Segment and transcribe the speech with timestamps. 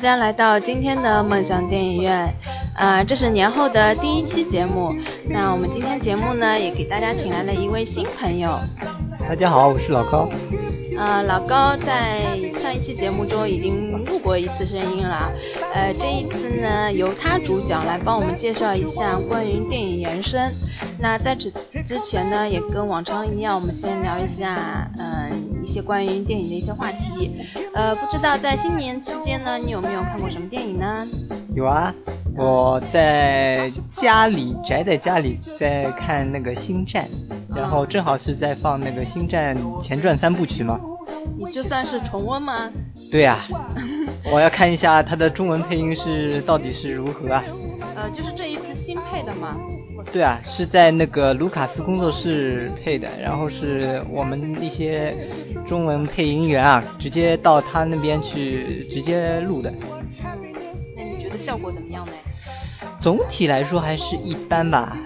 [0.00, 2.26] 大家来到今天的梦想电影院，
[2.74, 4.94] 呃，这是年后的第一期节目。
[5.28, 8.58] 那我们今天节目呢，也给大家请来了一位新朋友。
[9.28, 10.26] 大家好，我是老高。
[10.96, 15.30] 呃，老高在上一期节目中已经录过一次声音了，
[15.74, 20.50] 呃，这一次呢，由他主讲来帮我们介绍一下关于电影延伸。
[20.98, 21.52] 那在此
[21.86, 25.29] 之前呢，也跟往常一样，我们先聊一下，嗯，
[25.62, 27.30] 一些关于电影的一些话题。
[27.74, 31.06] 呃，不知道在新年期间呢，你有没有看过什么电影呢？
[31.54, 31.92] 有啊，
[32.36, 37.08] 我在家里宅在家里在看那个《星战》，
[37.56, 40.80] 然后正好是在放那个《星战前传三部曲嘛。
[41.36, 42.70] 你这算是重温吗？
[43.10, 43.36] 对呀，
[44.32, 47.42] 我要看一下它的中文配音是到底是如何啊。
[47.96, 49.56] 呃，就是这一次新配的吗？
[50.12, 55.14] 对啊，是在那个卢卡斯工作室配的，然后是我们一些
[55.68, 59.72] 中文配音员啊，直接到他那边去直接录的。
[60.96, 62.12] 那你觉得效果怎么样呢？
[63.00, 64.96] 总体来说还是一般吧。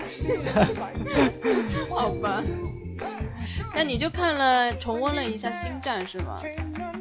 [1.91, 2.42] 好吧。
[3.77, 6.41] 那你就看了重温了一下《星战》是吗？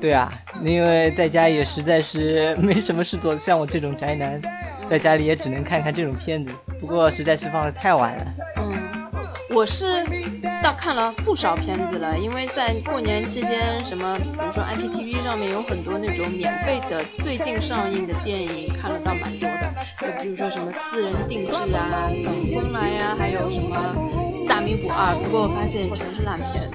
[0.01, 4.41] 对啊，因为在家也实在是没什么事做，像我这种宅男，
[4.89, 6.51] 在家里也只能看看这种片子。
[6.83, 8.25] 不过实在是放的太晚了。
[8.57, 8.73] 嗯，
[9.55, 10.03] 我是
[10.61, 19.73] 倒看了不少片子了，因为在过年期间，什么比如说 IPTV 上面有很多那种免费的最近上映的电影，看了倒蛮多的。
[19.97, 24.22] 就比如说什么《私人定制》啊，《等风来》呀，还有什么。
[24.47, 26.69] 大名捕二，不过我发现全是烂片。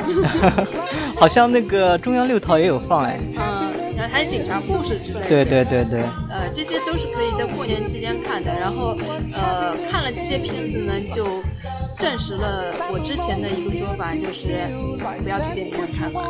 [1.16, 3.18] 好像那个中央六套也有放哎。
[3.36, 5.28] 嗯，然后还有警察故事之类的。
[5.28, 6.00] 对对对对。
[6.30, 8.52] 呃，这些都是可以在过年期间看的。
[8.58, 8.96] 然后，
[9.32, 11.24] 呃，看了这些片子呢，就
[11.98, 14.48] 证实了我之前的一个说法，就是
[15.22, 16.28] 不要去电影院看吧。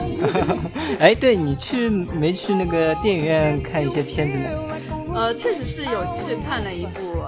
[0.98, 4.48] 哎，对你去没去那个电影院看一些片子呢？
[5.14, 7.24] 呃，确实是有去看了一部。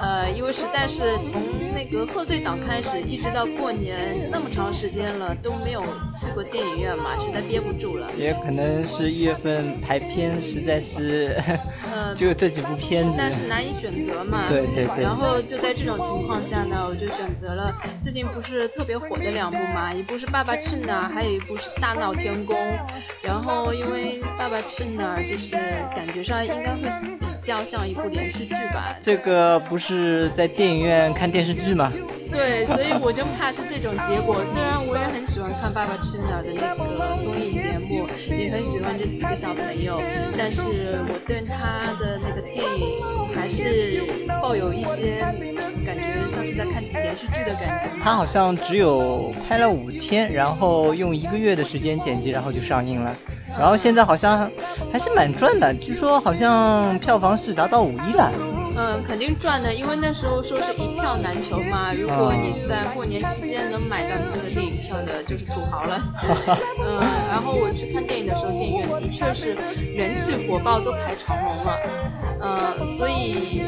[0.00, 1.40] 呃，因为实在是从
[1.82, 5.82] 那个贺岁档开始，一直到过年那么长时间了，都没有
[6.12, 8.08] 去过电影院嘛，实在憋不住了。
[8.16, 11.42] 也可能是一月份排片实在是，
[11.92, 14.44] 呃， 就这几部片子，实在是难以选择嘛。
[14.48, 15.02] 对对对。
[15.02, 22.56] 然后就在这种情况下呢，我就选择了最近不是特别火的两部嘛，一部是《爸爸去哪儿》，还有一部是《大闹天宫》。
[23.22, 25.56] 然后因为《爸爸去哪儿》就是
[25.96, 26.82] 感觉上应该会
[27.18, 28.96] 比较像一部连续剧吧。
[29.04, 29.92] 这个不是。
[29.92, 31.92] 是在电影院看电视剧吗？
[32.30, 34.42] 对，所以我就怕是这种结果。
[34.50, 40.00] 虽然我也很喜欢看《爸爸去哪儿》的那个综艺节目，也很喜欢这几个小朋友，
[40.38, 40.62] 但是
[41.08, 44.00] 我对他的那个电影还是
[44.40, 45.20] 抱有一些
[45.84, 47.90] 感觉，像在看电视剧的感觉。
[48.02, 53.14] 他好像只有拍了五天，然后用一个月的时间剪辑，然后就上映了。
[53.58, 54.50] 然后现在好像
[54.92, 58.32] 还是蛮赚的，据说好像票房是达到五亿了。
[58.74, 61.92] 嗯，肯定赚的，因为那时候说是一票难求嘛。
[61.92, 66.00] 如果你在过年期间能买到那个电影票的，就是土豪了。
[66.80, 69.54] 嗯，然后我去看电影的时候，电影院的确是
[69.94, 71.78] 人气火爆，都排长龙了。
[72.40, 73.62] 嗯，所以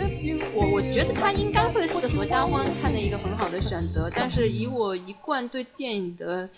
[0.54, 4.10] 我我觉得它应该会是合家欢看的一个很好的选择。
[4.14, 6.48] 但是以我一贯对电影的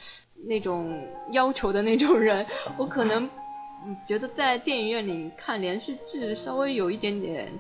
[0.47, 1.03] 那种
[1.33, 2.47] 要求的那种人，
[2.79, 3.29] 我可能
[4.05, 7.53] 觉得在电影院里看连续剧稍微有一点点。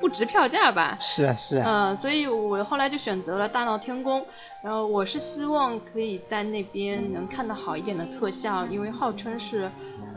[0.00, 0.98] 不值票价吧？
[1.00, 1.90] 是啊是啊。
[1.92, 4.24] 嗯，所以我后来就选择了大闹天宫，
[4.62, 9.70] 然后我是希望可以在那边能看到好一点的特效，因为号称是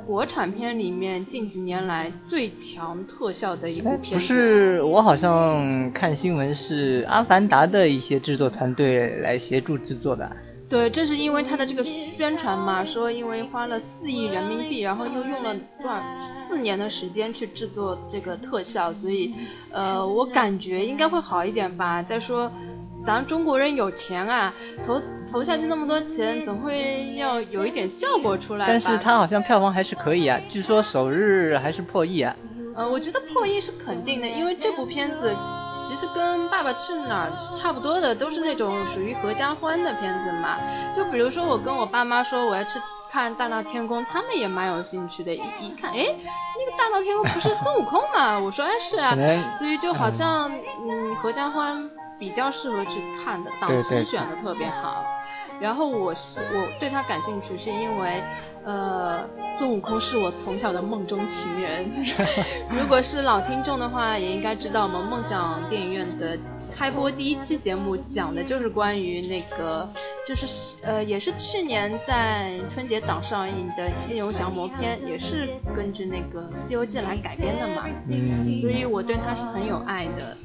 [0.05, 4.19] 国产片里面近几年来最强特效的一部片。
[4.19, 10.31] 不是，我好像看新闻是阿凡达的一些制作团队来协助制作的。
[10.73, 19.35] 对，正是因为他的这个宣传嘛，说因为花了四亿人民币，然后又用了多少四年的时间去制作这个特效，所以，
[19.69, 22.01] 呃，我感觉应该会好一点吧。
[22.01, 22.51] 再说，
[23.05, 24.51] 咱中国人有钱啊，
[24.83, 24.99] 投
[25.31, 28.65] 投下去那么多钱，总会要有一点效果出来。
[28.65, 32.35] 但是它好像票房还是可以啊，据说首日还是破亿啊。
[32.75, 35.37] 呃，我觉得破亿是肯定的，因为这部片子。
[35.83, 40.57] 其实跟《爸爸去哪儿》差不多的，都是那种属于合家欢的片子嘛。
[40.95, 45.33] 就比如说我跟我爸妈说我要去看《大闹天宫》，他们也蛮有兴趣的。
[45.33, 46.15] 一一看，哎，
[46.57, 48.39] 那个《大闹天宫》不是孙悟空嘛？
[48.41, 49.15] 我说，哎，是啊。
[49.59, 50.51] 所以就好像，
[50.89, 55.03] 嗯，合家欢比较适合去看的，档期选的特别好。
[55.59, 58.21] 然后我是我对他感兴趣，是因为。
[58.65, 61.85] 呃，孙悟空是我从小的梦中情人。
[62.71, 66.37] 如果是老听众的话，也应该知道我们梦想电影院的
[66.75, 69.87] 开播第一期节目讲的就是关于那个，
[70.27, 77.85] 就是呃，也是去年在春节档上映的《西游降魔篇》，也是根据那个《西游记》来改编的嘛。
[78.09, 78.59] 嗯。
[78.59, 80.35] 所以我对他是很有爱的，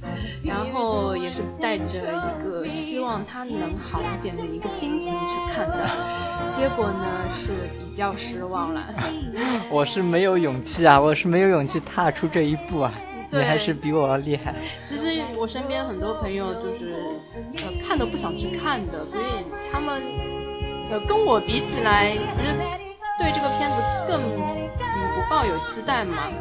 [0.45, 8.83] 然后也是带着一个希望他能好一点的一个心情去看的，结果呢是比较失望了。
[9.71, 12.93] 我是没有勇气啊，我是没有勇气踏出这一步啊。
[13.31, 14.55] 你还是比我厉害。
[14.85, 17.19] 其实我身边很多朋友就是
[17.57, 20.03] 呃看都不想去看的，所以他们
[20.91, 22.53] 呃跟我比起来，其实
[23.19, 23.77] 对这个片子
[24.07, 26.33] 更嗯不抱有期待嘛。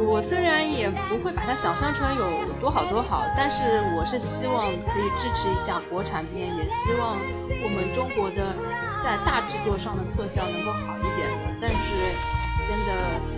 [0.00, 2.24] 我虽然也不会把它想象成有
[2.60, 7.18] 多好多好，但是我是希望可以支持一下国产片，也希望
[7.64, 8.54] 我们中国的
[9.02, 11.58] 在大制作上的特效能够好一点的。
[11.60, 11.76] 但是
[12.68, 12.92] 真的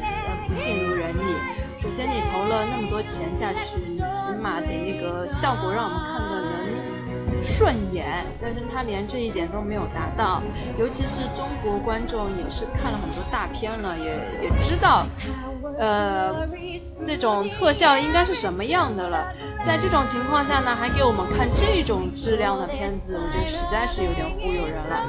[0.04, 1.59] 呃不尽如人意。
[1.80, 8.26] 首先，你投了那么多钱下去，你起码得那个效果让我们看的能顺眼。
[8.38, 10.42] 但是他连这一点都没有达到，
[10.78, 14.10] 尤其是中国观众也是看了很多大片了，也
[14.42, 15.06] 也知道，
[15.78, 16.46] 呃，
[17.06, 19.32] 这种特效应该是什么样的了。
[19.66, 25.00] 在这种情况下呢，还给我们看这种质量的片子，我觉得实在是有点忽悠人了。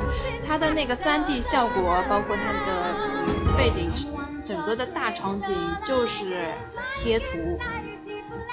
[0.48, 3.92] 他的那个 3D 效果，包括他的背景。
[4.44, 5.56] 整个的大场景
[5.86, 6.46] 就是
[6.94, 7.26] 贴图，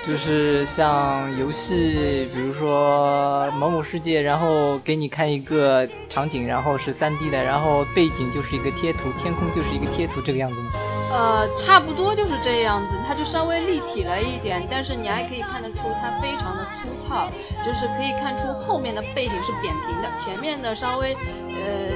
[0.06, 10.70] 就是像游戏，比如说某某世界，然后给你看一个场景，然后是 3D 的，然后背景就是一个贴图，天空就是一个贴图，这个样子吗？
[11.10, 17.30] 呃，差不多就是这样子，它就稍微立体了一点，但是你还可以看得出它非常的粗糙，
[17.64, 21.90] 就是可以看出后面的背景是扁平的，前面的稍微呃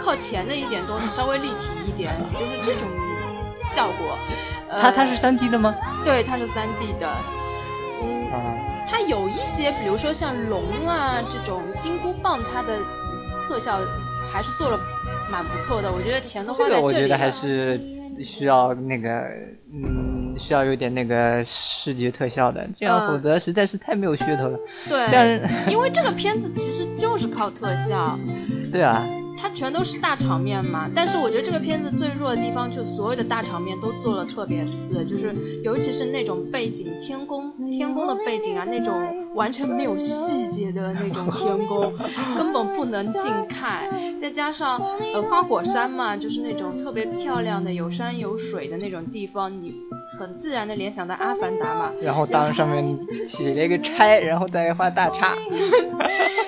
[0.00, 3.05] 靠前的一点东西稍微立体一点，就是这种。
[3.76, 4.16] 效果，
[4.70, 5.74] 呃它它是三 D 的吗？
[6.02, 7.06] 对，它是三 D 的。
[8.02, 8.56] 嗯，
[8.88, 12.78] 它有一些，比如说像龙啊这种金箍棒，它的
[13.46, 13.78] 特效
[14.32, 14.80] 还是做了
[15.30, 15.92] 蛮不错的。
[15.92, 16.84] 我觉得钱都花在这里了。
[16.84, 17.78] 我觉得还是
[18.24, 19.08] 需要那个，
[19.70, 24.58] 嗯，需要有点那个视觉特效的，这样否则实在是太没有噱头了。
[24.88, 28.18] 对，因为这个片子其实就是靠特效。
[28.72, 29.06] 对啊。
[29.36, 41.92] 它全都是大场面嘛，但是我觉得这个片子最弱的地方，就所有的大场面都做了特别次，就是尤其是那种背景天宫天宫的背景啊，那种完全没有细节的那种天宫，
[42.36, 43.88] 根本不能近看。
[44.18, 44.80] 再加上
[45.14, 49.72] 呃花果山嘛，就是那种特别漂亮的有山有水的那种地方，你
[50.18, 51.92] 很自然的联想到阿凡达嘛。
[52.02, 52.98] 然后当上面
[53.28, 55.36] 起了一个拆，然后再画大叉。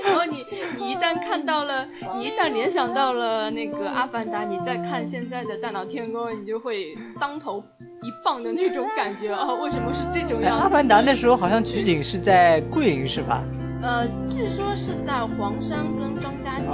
[0.05, 0.44] 然后你
[0.79, 1.87] 你一旦看到了，
[2.17, 2.88] 你一旦联想。
[2.88, 7.62] 到了那个阿凡达，你再看现在的大闹天宫，你就会当头
[8.03, 9.53] 一棒的那种感觉啊！
[9.62, 10.62] 为什么是这种样子？
[10.62, 13.44] 阿凡达那时候好像取景是在桂林是吧？
[13.80, 16.72] 呃，据说是在黄山跟张家界。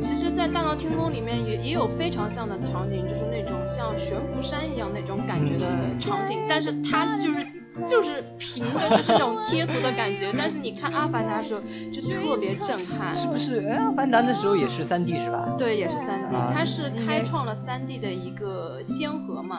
[0.00, 5.66] 其实，在大闹天宫里面也也有非常像的场景，就是那种像悬浮山一样那种感觉的
[6.00, 7.46] 场景，但是它就是。
[7.86, 10.32] 就是平的，就是那种贴图的感觉。
[10.36, 11.60] 但是你看《阿凡达》的时候
[11.92, 13.66] 就特别震撼，是不是？
[13.68, 15.48] 哎，《阿凡达》的时候也是三 D 是吧？
[15.58, 19.58] 对，也是三 D，它是开创了三 D 的一个先河嘛。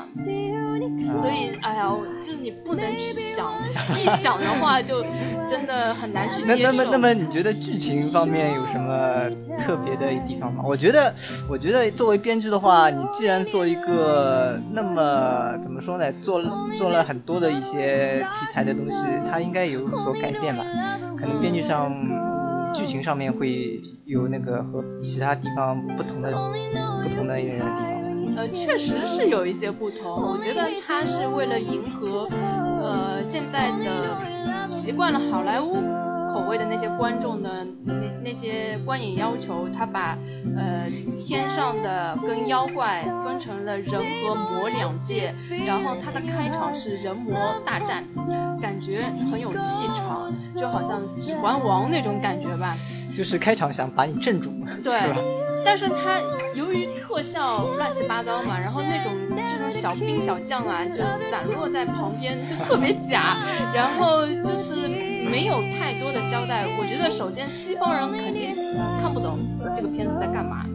[1.16, 1.90] 所以，哎呀，
[2.24, 3.52] 就你不能去想，
[3.98, 5.02] 一想的话就
[5.48, 6.72] 真的很难去接受。
[6.72, 10.64] 那那么，那么你觉得剧情方面有什么特别的地方吗？
[10.66, 11.14] 我觉得，
[11.50, 16.42] 我觉得作为编剧的话，你既然做一个那么怎么说呢，做
[16.78, 18.09] 做了很多的一些。
[18.18, 20.64] 题材的东西，它应该有所改变吧？
[21.20, 21.94] 可能编剧上、
[22.74, 28.00] 剧情上面会有那个和其他地方不同的、不同的一个地方。
[28.38, 30.10] 呃，确实是有一些不同。
[30.10, 32.28] 我觉得他是为了迎合
[32.82, 36.09] 呃现在的习惯了好莱坞。
[36.34, 37.94] 口味的那些观众的那
[38.24, 40.18] 那些观影要求，他把
[40.58, 45.34] 呃天上的跟妖怪分成了人和魔两界，
[45.66, 48.04] 然后他的开场是人魔大战，
[48.62, 52.76] 感觉很有气场，就好像指环王那种感觉吧。
[53.18, 54.50] 就是开场想把你镇住，
[54.82, 54.94] 对，
[55.66, 56.22] 但是它
[56.54, 63.40] 由于特效乱七八糟嘛，然后那种这种小兵小将啊，就散落在旁边，就特别假，
[63.74, 64.88] 然后就是
[65.30, 66.66] 没有太多的交代。
[66.80, 68.56] 我觉得首先西方人肯定
[69.02, 69.40] 看不懂
[69.76, 70.66] 这个片子在干嘛，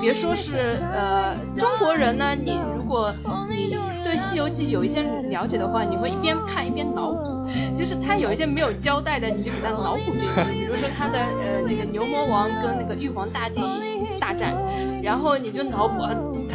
[0.00, 3.14] 别说是呃中国人呢，你如果
[3.50, 7.34] 你对《西游记》有一些了解的话，你会一边看一边脑补。
[7.76, 10.50] 就是他有一些没有交代的，你就给他脑补进去。
[10.50, 13.60] 比如说他的呃那个牛魔王跟那个玉皇大帝
[14.18, 14.56] 大战，
[15.02, 16.02] 然后你就脑补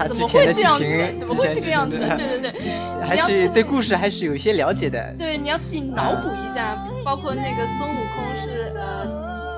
[0.08, 0.84] 怎么会这样子？
[1.20, 1.96] 怎么会这个样子？
[2.18, 2.52] 对对对，
[3.08, 5.14] 还是对故事还是有一些了解的。
[5.18, 9.06] 对，你要自己脑补一下，包括那个孙悟空是呃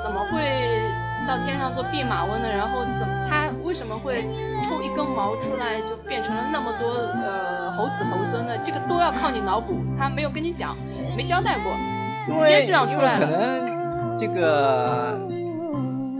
[0.03, 0.41] 怎么会
[1.27, 4.23] 到天上做弼马温的，然后怎么他为什么会
[4.63, 8.57] 抽一根毛出来就变成了那么多呃猴子猴孙呢？
[8.63, 10.75] 这个都要靠你脑补，他没有跟你讲，
[11.15, 11.73] 没交代过，
[12.33, 13.27] 直接这样出来了。
[13.27, 15.17] 可能这个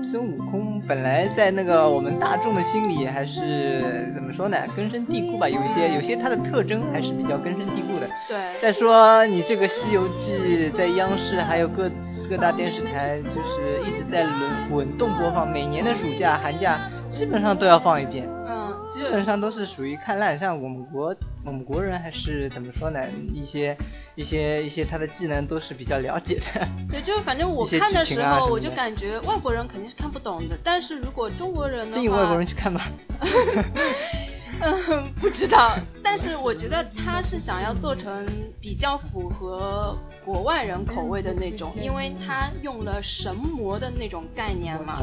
[0.04, 0.61] 孙悟空
[0.92, 4.58] 本来在那个我们大众的心里还是怎么说呢？
[4.76, 8.06] 根深蒂固吧，有些有些它的特征还是比较根深蒂固的。
[8.28, 8.62] 对。
[8.62, 11.90] 再说你这个《西游记》在央视还有各。
[12.30, 16.80] 各大电视台就是一直在轮滚动播放，每年的暑假、寒假
[17.10, 18.26] 基本上都要放一遍。
[18.48, 18.61] 嗯，
[19.02, 20.38] 基本上都是属于看烂。
[20.38, 23.00] 像我们国我们国人还是怎么说呢？
[23.34, 23.76] 一些
[24.16, 26.68] 一些一些他的技能都是比较了解的。
[26.92, 30.58] 对，就是反正我看的时候，我就感觉外国人肯定是看不懂的。
[30.64, 32.92] 但是如果中国人的话，建议外国人去看吧。
[34.64, 35.76] 嗯，不知道。
[36.04, 38.28] 但是我觉得他是想要做成
[38.60, 39.98] 比较符合。
[40.24, 45.00] 国外人口味的那种，因为他用了神魔的那种概念嘛，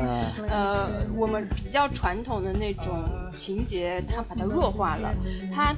[0.48, 5.14] 呃，我们比较传统的那种情节，他把它弱化了，
[5.52, 5.74] 他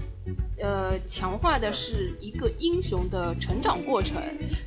[0.61, 4.21] 呃强化的是一个英雄的成长过程，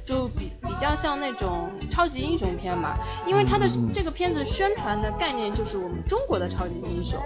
[0.05, 7.19] 就比比较像那种超级英雄片嘛，因为他的这个片子宣传的概念就是我们中国的超级英雄，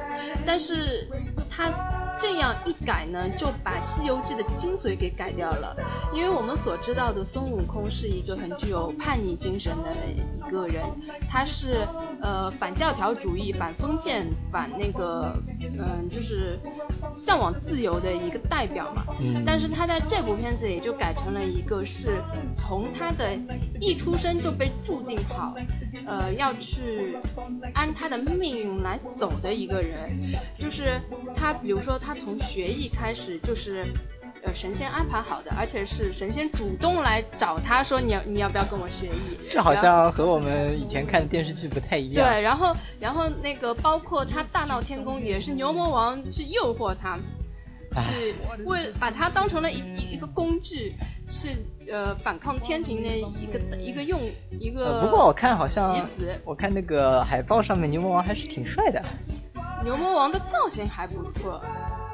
[0.45, 1.07] 但是
[1.49, 1.71] 他。
[2.19, 5.75] 这样一改呢，就把《西游记》的精髓给改掉了。
[6.13, 10.83] 因为我们所知道的孙悟空是一个很具有叛逆精神的一个人，
[11.29, 11.87] 他是
[12.21, 15.33] 呃反教条主义、反封建、反那个
[15.77, 16.57] 嗯，就是
[17.13, 19.03] 向往自由的一个代表嘛。
[19.19, 19.43] 嗯。
[19.45, 22.21] 但是他在这部片子也就改成了一个是
[22.55, 23.37] 从他的
[23.79, 25.53] 一出生就被注定好，
[26.05, 27.17] 呃要去
[27.73, 30.09] 按他的命运来走的一个人，
[30.57, 31.01] 就是
[31.35, 31.97] 他，比如说。
[31.99, 33.85] 他从学艺开始就是，
[34.47, 39.37] 呃，神仙安排好的，而且是神仙主动来找他说你要你要不要跟我学艺？
[39.51, 42.25] 这好像和我们以前看的电视剧不太一样。
[42.25, 47.19] 对，然后然后那个包括他大闹天宫也是牛魔王去诱惑他，
[48.01, 48.33] 是
[48.65, 50.95] 为把他当成了一一一个工具，
[51.27, 51.49] 是
[51.91, 54.17] 呃反抗天庭的一个一个用
[54.61, 55.01] 一个。
[55.01, 56.07] 不过我看好像
[56.45, 59.03] 我看那个海报上面牛魔王还是挺帅的。
[59.83, 61.61] 牛魔王的造型还不错，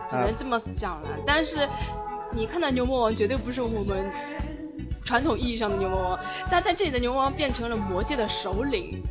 [0.09, 1.09] 只能这么讲了。
[1.25, 1.67] 但是
[2.35, 4.05] 你看到牛魔王绝对不是我们
[5.05, 9.03] 传统意义上的牛魔王，他在这里的牛魔王变成了魔界的首领，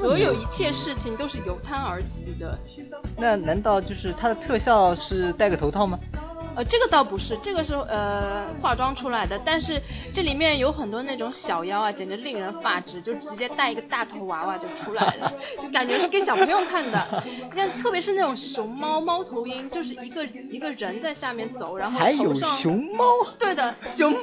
[0.00, 2.58] 所有一切事情都是由他而起的。
[3.16, 5.98] 那难道就是他的特效是戴个头套吗？
[6.60, 9.80] 呃，这个倒不是，这个是呃化妆出来的，但是
[10.12, 17.24] 这里面有很多那种小妖啊，简直令人发指，就直接带一个大头娃娃就出来了， 就感觉是给小朋友看的。
[17.24, 23.04] 你看，特别是那种熊猫猫头鹰，就是一个一个人在下面走，然后头上熊猫，
[23.38, 24.18] 对的，熊猫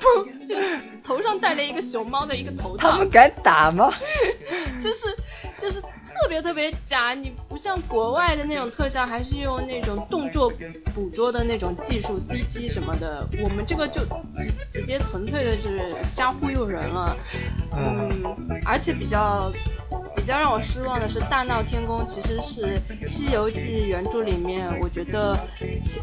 [0.48, 0.56] 就
[1.03, 2.91] 头上戴了一个熊猫的一个头套。
[2.91, 3.91] 他们敢打吗？
[4.79, 5.08] 就 是
[5.60, 5.82] 就是。
[6.22, 10.52] 特别特别假，你不像国外的那种特效，还是用那种动作
[10.94, 13.28] 捕捉的那种技术，CG 什么的。
[13.42, 17.16] 我们这个就直直接纯粹的是瞎忽悠人了，
[17.76, 19.52] 嗯，而且比较。
[20.28, 25.40] 比较让我失望的是，大闹天宫其实是《西游记》原著里面我觉得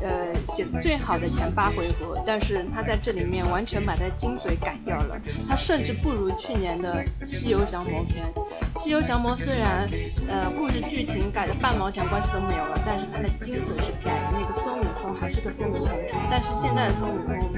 [0.00, 8.24] 呃写的最好的前八回合，但是他在这里面完全把它精髓改掉了，他甚至不如去年的《西游降魔篇》。
[8.82, 9.86] 《西游降魔》虽然
[10.26, 15.90] 呃故事剧情改的半毛钱关系都没有了，但是它的精髓是改的那个孙悟空还是个孙悟空，
[16.30, 17.52] 但是现在的孙悟空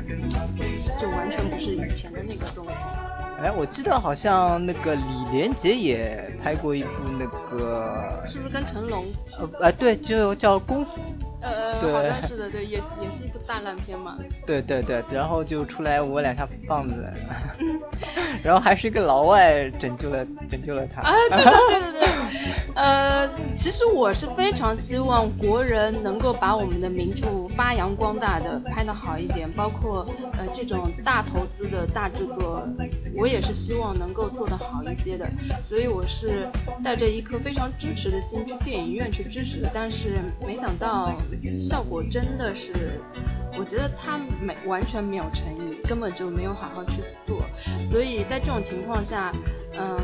[1.01, 3.06] 就完全不是以前的那个孙悟空。
[3.43, 6.88] 哎，我记得好像那个李连杰也拍过一部
[7.19, 9.05] 那个，是不是跟成龙？
[9.38, 11.00] 呃，哎，对，就叫功夫。
[11.43, 14.19] 呃，好像是的，对，也也是一部大烂片嘛。
[14.47, 16.95] 对对对，然后就出来我两下棒子，
[18.43, 21.02] 然后还是一个老外拯救了拯救了他。
[21.02, 22.09] 啊，对对对对对，
[22.75, 32.66] 呃，其实我是非常希望国人能够把我们的名著发扬光大的，拍的好一点，包括呃这种大投资的大制作，
[33.19, 35.29] 我也是希望能够做得好一些的，
[35.67, 36.49] 所以我是
[36.85, 41.17] 带着一颗非常支持的心去电影院去支持的，但是没想到。
[41.61, 43.01] 效果真的是，
[43.59, 47.43] 我觉得他没完全没有诚意，根本就没有好好去做。
[47.91, 49.33] 所以在这种情况下，
[49.73, 49.99] 嗯，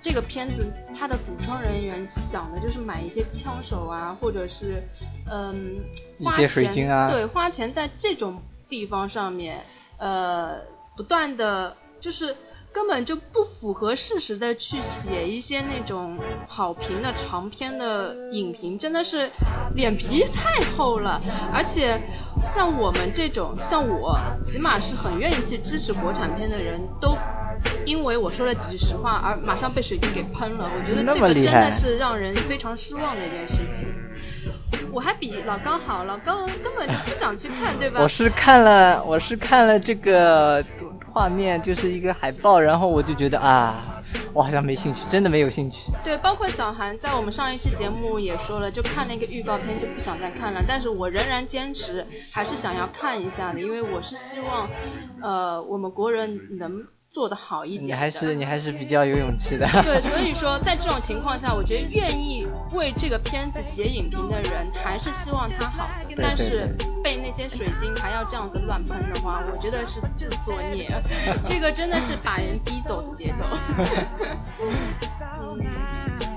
[0.00, 0.66] 这个片子
[0.96, 4.82] 它的主创人员想的就是买一些枪手啊，或者是
[5.30, 5.80] 嗯
[6.22, 6.74] 花钱，
[7.10, 9.62] 对，花钱在这种地方上面，
[9.98, 10.60] 呃，
[10.96, 12.36] 不断的就是
[12.70, 19.30] 根本就不符合事实的去写一些那种好评的长篇的影评，真的是
[19.74, 21.18] 脸皮太厚了。
[21.50, 21.98] 而且
[22.42, 27.16] 像我们这种，像我，起码是很愿意去支持国产片的人，都
[27.86, 30.70] 因为我说了几句实话而马上被水军给喷了。
[30.76, 33.94] 我觉得这个真的是让人非常失望的一件事情。
[34.92, 38.00] 我还比老高好，老高根本就不想去看，对吧？
[38.02, 40.62] 我是看了，我是看了这个
[41.14, 44.02] 画面，就是一个海报，然后我就觉得啊，
[44.32, 45.78] 我好像没兴趣，真的没有兴趣。
[46.02, 54.68] 对，包括小韩在我们上一期节目也说了，就看了一个预告片就不想再看了，但是我仍然坚持还是想要看一下的，因为我是希望，
[55.22, 56.84] 呃，我们国人能。
[57.14, 59.64] 做的好一点，你还是你还是比较有勇气的。
[59.84, 66.14] 对，所以说在这种情况下，我觉得愿意为这个片子写影评的人，还是希望它好的。
[66.20, 66.68] 但是
[67.04, 70.90] 被那些水晶还要这样子乱喷的话，我觉得是自作孽。
[71.44, 73.44] 这个真的是把人逼走的节奏。
[74.60, 75.64] 嗯，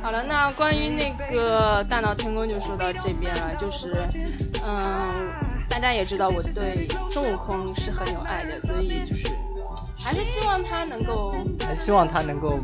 [0.03, 3.95] 好了，那关于那个大闹天宫就说到这边了，就是
[4.63, 5.27] 嗯，
[5.67, 9.27] 大家也知道我对孙悟空是很有爱的，所以就是。
[10.07, 12.57] 还是希望他能够，还希望他能够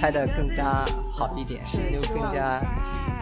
[0.00, 1.62] 拍的更加好一点，
[1.94, 2.60] 就更加，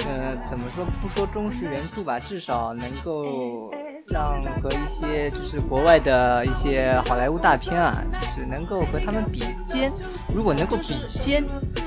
[0.09, 0.87] 呃，怎么说？
[1.03, 3.71] 不说忠实原著吧，至少能够。
[4.09, 9.93] 让和一些就是国外的一些好莱坞大片啊，就是能够和他们比肩。
[10.33, 11.45] 如果能够比肩，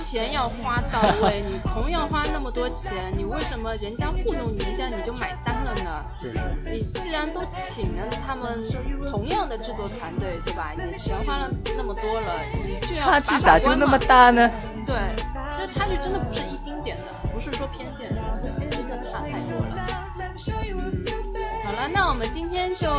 [0.09, 1.43] 钱要花到位。
[1.47, 6.03] 你同样花那么多钱，你为什么人家糊弄你一下你就买单了呢？
[6.65, 8.63] 你既然都请了他们
[9.11, 10.73] 同样的制作团队，对吧？
[10.75, 11.47] 你钱花了
[11.77, 14.49] 那么多了，你就要把把差距咋就那么大呢？
[14.83, 14.95] 对，
[15.55, 19.85] 这差距真的不是一丁点的，不是说偏见什么的，真的差太多了。
[21.63, 22.89] 好了，那我们今天就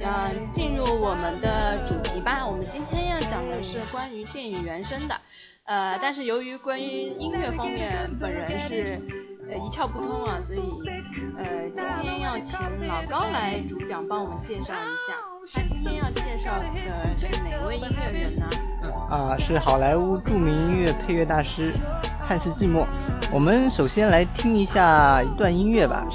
[0.00, 2.46] 嗯进入我们的主题吧。
[2.46, 5.16] 我们今天要讲的是关于电影原声的，
[5.66, 9.00] 呃，但是由于关于音乐方面本人是
[9.50, 10.70] 呃一窍不通啊，所以
[11.36, 15.14] 呃今天要请老高来主讲，帮我们介绍一下。
[15.52, 16.64] 他今天要介绍的
[17.18, 18.46] 是哪位音乐人呢？
[19.10, 21.72] 啊，是好莱坞著名音乐配乐大师
[22.20, 22.86] 汉斯季默。
[23.32, 26.06] 我们首先来听一下一段音乐吧。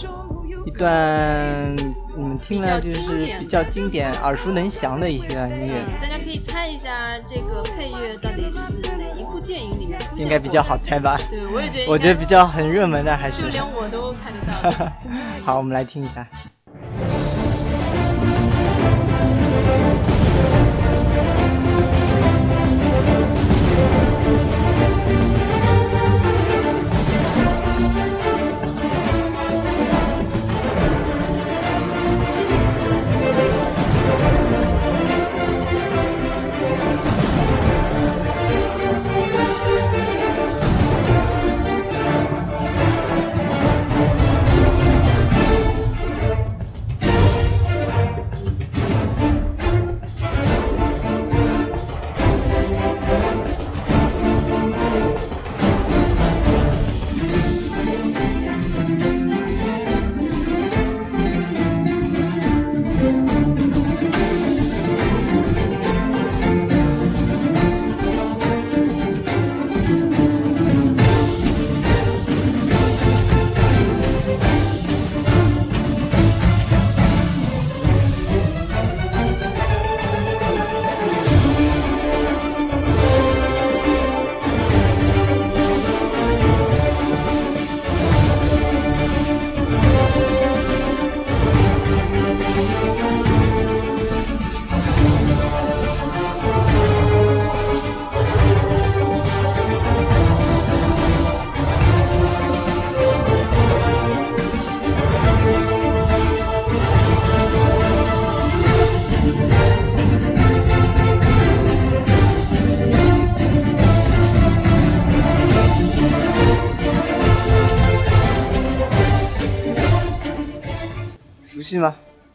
[0.65, 1.75] 一段
[2.15, 5.81] 你们听了就是比较经典、耳熟能详的一些音乐。
[5.99, 10.19] 大家可以猜一下这个配乐到底是哪一部电影里面出现？
[10.23, 11.17] 应该比较好猜吧？
[11.29, 11.91] 对，我也觉得。
[11.91, 13.41] 我觉得比较很热门的还是。
[13.41, 14.91] 就连我都看得到。
[15.43, 16.27] 好，我们来听一下。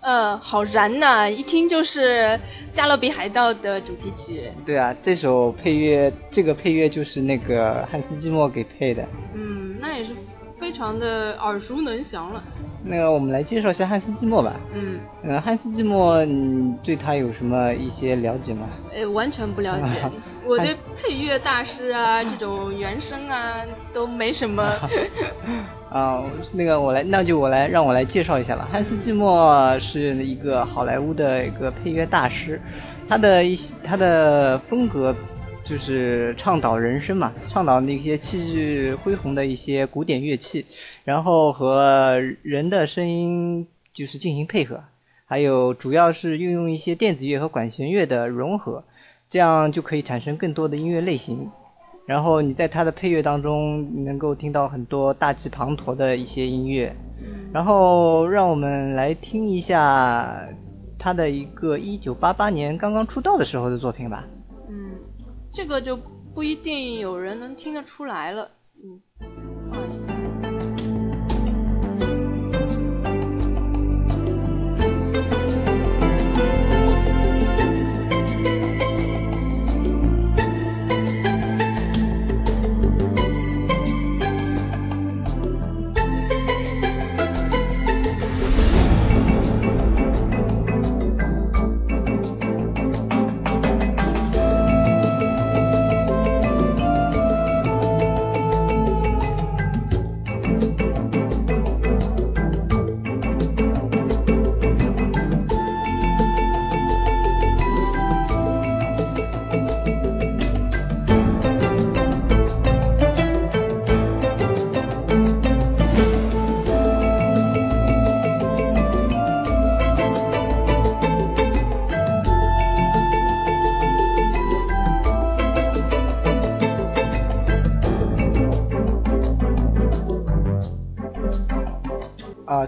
[0.01, 1.29] 嗯，好燃呐！
[1.29, 2.25] 一听就是
[2.73, 4.53] 《加勒比海盗》的主题曲。
[4.65, 9.05] 对啊，这首配乐，这个配乐就是那个汉斯季默给配的。
[9.35, 10.13] 嗯，那也是
[10.61, 12.41] 非常的耳熟能详了。
[12.89, 14.55] 那个，我们来介绍一下汉斯季默吧。
[14.73, 15.01] 嗯。
[15.25, 18.69] 呃，汉斯季默，你对他有什么一些了解吗？
[18.95, 20.11] 呃，完全不了解。
[20.47, 23.57] 我对配乐大师啊，这种原声啊
[23.93, 24.63] 都没什么。
[25.91, 26.23] 啊，
[26.53, 28.69] 那个我来，那就我来，让我来介绍一下吧。
[28.71, 32.61] 汉斯季默是一个好莱坞的一个配乐大师，
[33.09, 35.15] 他的一他的风格
[35.69, 40.65] 就是倡导人声嘛，倡导那些气质恢宏的一些古典乐器，
[41.05, 44.85] 然后和人的声音就是进行配合，
[45.27, 48.85] 还有主要是运用一些电子乐和管弦乐的融合。
[49.29, 51.51] 这样就可以产生更多的音乐类型，
[52.07, 56.95] 然后你在它的配乐当中能够听到很多大气磅礴的一些音乐，
[57.53, 60.47] 然后让我们来听一下
[60.97, 64.25] 他的一个一九八八年刚刚出道的时候的作品吧。
[65.57, 65.97] 这个就
[66.35, 68.51] 不一定有人能听得出来了。
[68.75, 69.01] 嗯，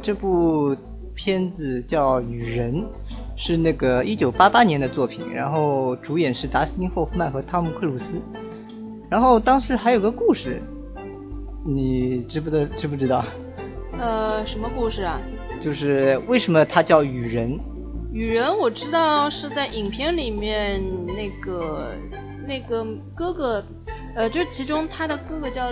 [0.09, 0.75] 这部
[1.14, 2.77] 片子叫《雨人》，
[3.37, 8.18] 是那个一九八八年的作品，然后主演是达斯汀·霍夫曼和汤姆·克鲁斯。
[9.11, 10.62] 然后当时还有个故事，
[11.62, 13.23] 你知不知知不知道？
[13.99, 15.21] 呃，什么故事啊？
[15.62, 17.61] 就是为什么他叫雨人？
[18.11, 21.92] 雨人我知道是在影片里面那个
[22.47, 22.83] 那个
[23.14, 23.62] 哥哥，
[24.16, 25.71] 呃，就是其中他的哥哥叫。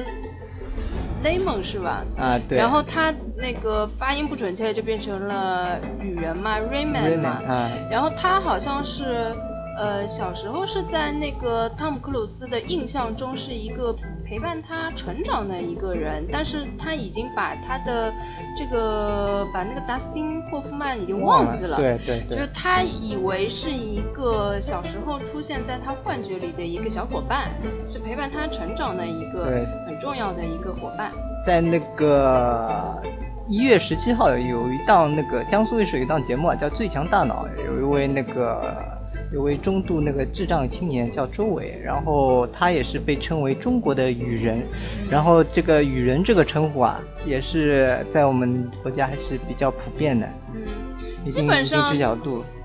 [1.27, 2.05] 雷蒙是吧？
[2.17, 2.57] 啊，对。
[2.57, 7.43] 然后他那个发音不准确，就变成了雨人嘛，Raymond 嘛。
[7.49, 7.71] 啊。
[7.91, 9.35] 然后他好像是。
[9.77, 18.11] 呃，小时候是在那个汤姆克鲁斯的印象中是一个陪伴他成长的一个人，但是他已经把他的
[18.57, 27.51] 这个把那个达斯汀霍夫曼已经忘记了，对对对，就是他以为是一个小时候出现在他幻觉里的一个小伙伴，
[27.87, 29.45] 是陪伴他成长的一个
[29.87, 31.13] 很重要的一个伙伴。
[31.45, 32.99] 在那个
[33.47, 38.96] 一月十七号有一档那个江苏卫视有一档节目啊，叫《最强大脑》，有一位那个。
[39.33, 44.63] 有位中度那个智障青年叫周伟，然后他也是被称为中国的雨人，
[45.11, 50.29] 然后这个雨人这个称呼啊，也是在我们国家还是比较普遍的。
[50.55, 51.93] 嗯，基本上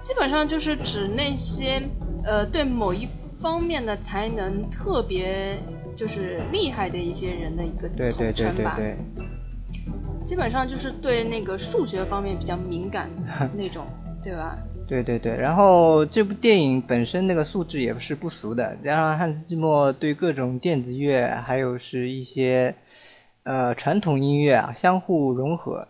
[0.01, 1.81] 基本上就是指那些
[2.23, 3.07] 呃对某一
[3.39, 5.57] 方面的才能特别
[5.95, 8.79] 就是厉害的一些人的一个统称吧。
[10.25, 13.09] 基本上就是对那个数学方面比较敏感
[13.53, 13.85] 那种，
[14.23, 14.55] 对吧？
[14.91, 22.75] 对对对，然后这部电影本身那个素质也是不俗的，加上汉斯季默对各种电子乐还有是一些
[23.43, 25.87] 呃传统音乐啊相互融合，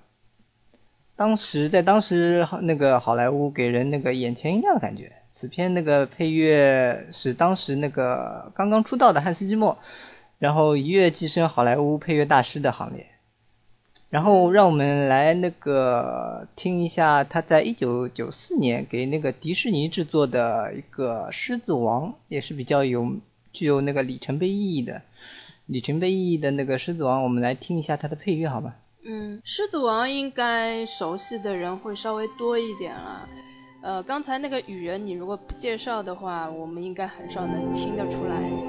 [1.15, 5.13] 当时在当时那个好莱坞给人那个眼前一亮的感觉。
[5.33, 9.79] 此片那个配乐是当时那个刚刚出道的汉斯季默，
[10.37, 13.07] 然后一跃跻身好莱坞配乐大师的行列。
[14.11, 23.15] 然后让我们来那个听一下他在一九九四年给那个迪士尼制作的一个《狮子王》，也是比较有
[23.53, 25.01] 具有那个里程碑意义的
[25.65, 28.75] 里程碑意义的那个《狮子王》，我们来听一下它的配乐，好吗？
[29.05, 33.29] 嗯，《狮子王》应该熟悉的人会稍微多一点了。
[33.81, 38.60] 呃，刚才那个雨人，你如果不介绍的话，我们应该很少能听得出来。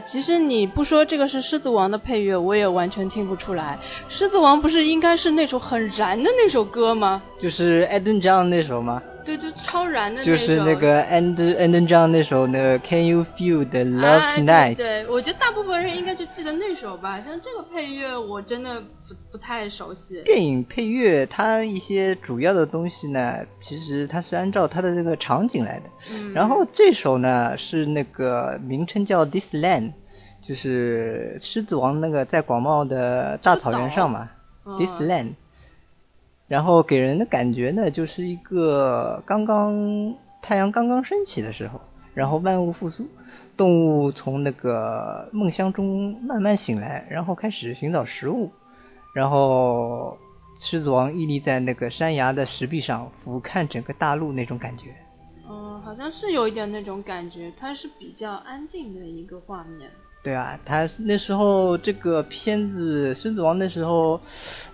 [0.00, 3.78] 其实你不说这个是《狮子王》的配乐，我也完全听不出来。
[4.08, 7.22] 《狮子王》不是应该是那首很燃的那首歌吗？
[7.38, 9.02] 就是艾登·张那首吗？
[9.24, 10.32] 对，就超燃的那首。
[10.32, 14.76] 就是那个安德安德张那首那个 Can You Feel the Love Tonight？
[14.76, 17.20] 对，我觉得大部分人应该就记得那首吧。
[17.20, 20.22] 像这个配乐，我真的不不太熟悉。
[20.24, 25.84] 电影配乐它一些主要的东西呢，其实它是按照它的这个场景来的。
[26.10, 26.32] 嗯。
[26.32, 29.92] 然后这首呢是那个名称叫 This Land，
[30.46, 34.30] 就是狮子王那个在广袤的大草原上嘛
[34.64, 35.34] ，This Land。
[36.48, 41.80] 然后给人的感觉呢，就是一个刚刚太阳刚刚升起的时候，
[42.14, 43.08] 然后万物复苏，
[43.56, 48.50] 动物从那个梦乡中慢慢醒来，然后开始寻找食物，
[49.14, 50.18] 然后
[50.60, 54.94] 狮子王屹立在那个山崖的石壁上，俯瞰整个大陆那种感觉。
[55.48, 59.90] 嗯，好像是有一点那种感觉，它是比较安静的一个画面。
[60.22, 64.20] 对啊，他那时候这个片子《狮子王》那时候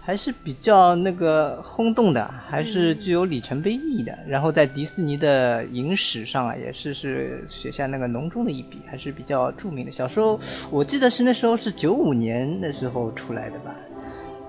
[0.02, 4.18] 还是比较那个轰动的，还是具有里程碑意义的。
[4.26, 9.90] 然后在迪士尼的影史上啊，也是是写下那个浓重的一笔，还是比较著名的。
[9.90, 10.38] 小时候
[10.70, 13.74] 我记得是那时候是九五年那时候出来的吧。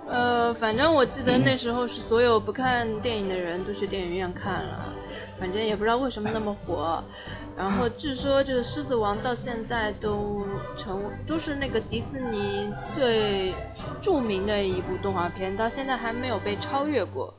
[0.09, 4.93] 呃，反正我记得那时候是所有不看电影的人都去电影院看了，
[5.39, 7.04] 反正也不知道为什么那么火。
[7.58, 10.45] 然后据说就是《狮子王》到现在都
[10.78, 13.54] 成都是那个迪士尼最
[14.02, 17.34] 著名的一部动画片，到现在还没有被超越过。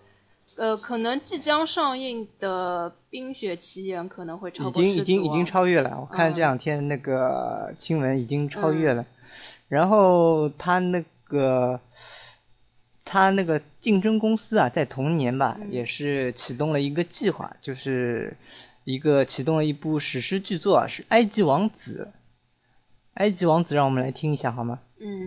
[0.57, 9.07] 呃，可能即将上映的《冰雪奇缘》可能会超过《已经已经已经超越了，我看这两天那个新闻已经超越了。
[9.69, 11.81] 然后他那个。
[13.13, 18.37] 他那个竞争公司啊，在同年吧，也是启动了一个计划，就是
[18.85, 22.13] 一个启动了一部史诗巨作，是《埃及王子》。
[23.15, 24.79] 埃及王子，让我们来听一下好吗？
[25.01, 25.27] 嗯。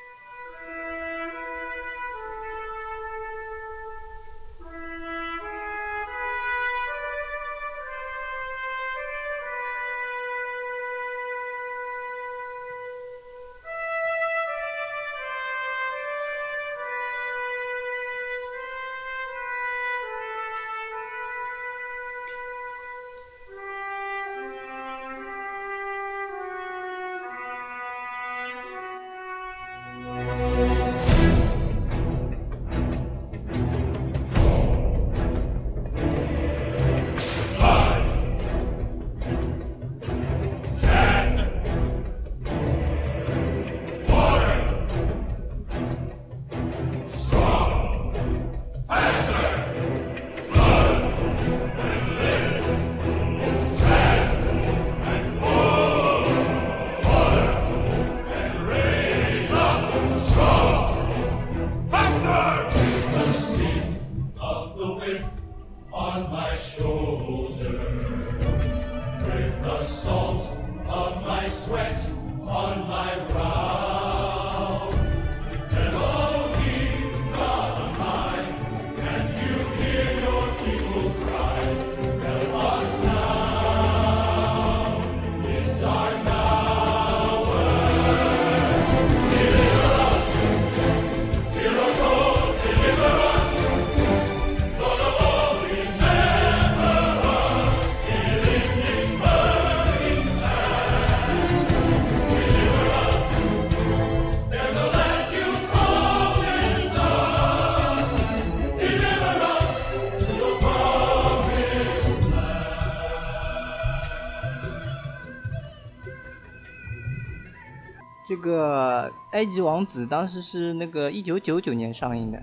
[118.44, 122.40] 个埃及王子当时是那个一九九九年上映的，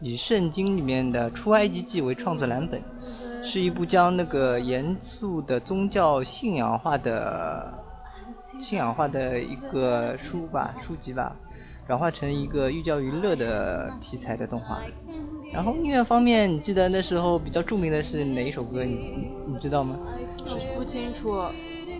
[0.00, 2.82] 以圣经里面的出埃及记为创作蓝本，
[3.44, 7.72] 是一部将那个严肃的宗教信仰化的
[8.60, 11.36] 信仰化的一个书吧书籍吧，
[11.86, 14.80] 转化成一个寓教于乐的题材的动画。
[15.52, 18.82] 然后音乐方面，你记得那时候比较著名的是哪一首歌？
[18.84, 19.98] 你你知道吗？
[20.74, 21.36] 不清楚。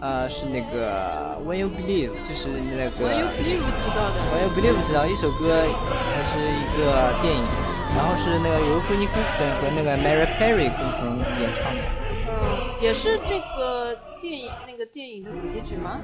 [0.03, 4.19] 呃，是那个 When You Believe，就是那个 When You Believe 知道的。
[4.35, 5.62] When You Believe 知道一首歌，
[6.11, 7.47] 还是一个电影，
[7.95, 11.85] 然后是那个由 Whitney Houston 和那个 Mary Carey 共同演唱的。
[12.27, 16.01] 嗯，也是这个电影那个电影的主题曲吗？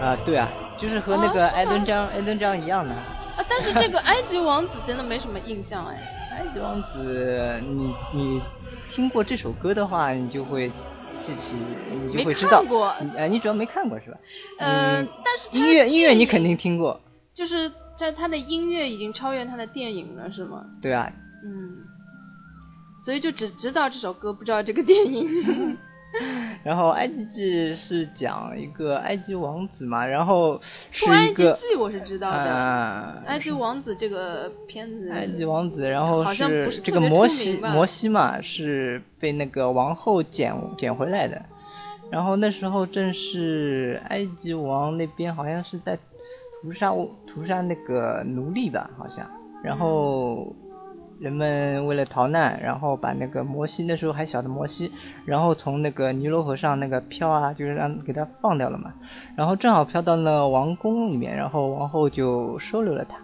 [0.00, 2.92] 啊，对啊，就是和那个艾登张艾登张一样的。
[2.92, 5.96] 啊，但是这个埃及王子真的没什么印象哎。
[6.34, 8.42] 埃及王子，你你
[8.90, 10.72] 听过这首歌的话，你就会。
[11.20, 11.54] 记起，
[11.90, 12.62] 你就会知道。
[12.62, 12.86] 没看过。
[13.16, 14.18] 呃，你主要没看过是吧？
[14.58, 17.00] 嗯，但是音乐音乐你肯定听过。
[17.34, 20.64] 就是在他的音乐已经超越他的电影了，是吗？
[20.80, 21.12] 对啊。
[21.44, 21.84] 嗯。
[23.04, 25.78] 所以就只知道这首歌，不知道这个电影。
[26.64, 35.10] 然后《埃及记》是讲一个埃及王子嘛，然后出埃及记》我是知道的，《埃及王子》这个片子。
[35.10, 41.40] 埃及王子，然后是这个摩西，摩西嘛是被那个王后捡捡回来的，
[42.10, 45.98] 然后那时候正是埃及王那边好像是在
[46.62, 46.90] 屠杀
[47.26, 49.30] 屠杀那个奴隶吧，好像，
[49.62, 50.54] 然后。
[51.18, 54.92] 人们为了逃难，然后把那个摩西那时候还小的摩西，
[55.24, 58.92] 然后从那个尼罗河上那个漂啊，就是让给他放掉了嘛。
[59.34, 63.16] 然后正好漂到了王宫里面，然后王后就收留了他，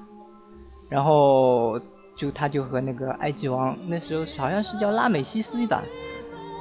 [0.88, 1.78] 然后
[2.16, 5.82] 就他就和那个埃及王那时候好像是叫拉美西斯吧，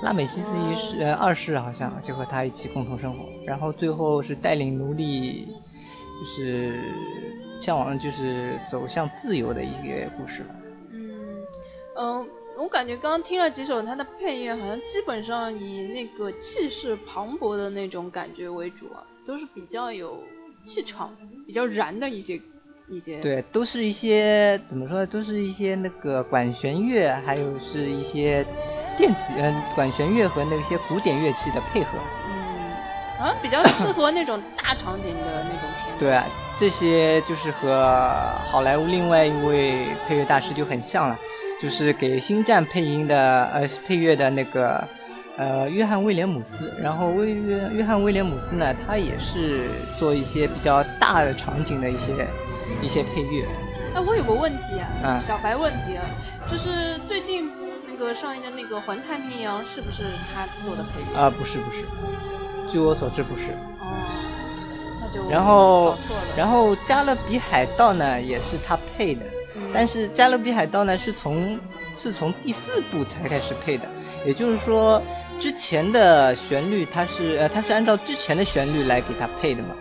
[0.03, 5.47] 拉美西斯一世呃二世好像就和他一起共同生活，然后最后是带领奴隶
[6.19, 6.77] 就是
[7.61, 10.55] 向往就是走向自由的一个故事了。
[11.97, 12.27] 嗯，
[12.57, 20.23] 我感觉刚刚听了几首他的配乐，好像基本上以那个气势磅礴的那种感觉为主啊，都是比较有
[20.63, 22.39] 气场、比较燃的一些
[22.87, 23.19] 一些。
[23.19, 25.05] 对，都是一些怎么说呢？
[25.05, 28.45] 都是一些那个管弦乐，还有是一些
[28.97, 31.89] 电子嗯管弦乐和那些古典乐器的配合。
[32.27, 32.71] 嗯，
[33.19, 35.97] 好像比较适合那种大场景的那种片。
[35.99, 36.25] 对啊，
[36.57, 37.73] 这些就是和
[38.49, 41.19] 好莱坞另外一位配乐大师就很像了。
[41.61, 44.87] 就是给《星战》配音的，呃，配乐的那个，
[45.37, 46.73] 呃，约翰威廉姆斯。
[46.81, 52.27] 然后威约约翰威廉姆斯呢，他也是做一些比较大的场景的一些
[52.81, 53.45] 一些配乐。
[53.93, 56.03] 哎，我有个问题啊，小白问题啊，
[56.49, 57.51] 就是最近
[57.87, 61.19] 那个上映的那个《环太平洋》是不是他做的配乐？
[61.19, 61.83] 啊，不是不是，
[62.71, 63.51] 据我所知不是。
[63.79, 63.93] 哦，
[64.99, 65.95] 那就然后。
[66.35, 69.21] 然后《加勒比海盗》呢，也是他配的。
[69.73, 71.59] 但是《加勒比海盗》呢，是从
[71.95, 73.87] 是从第四部才开始配的，
[74.25, 75.01] 也就是说，
[75.39, 79.75] 之前的旋律它是呃它是按照之前的旋律来给它配的嘛，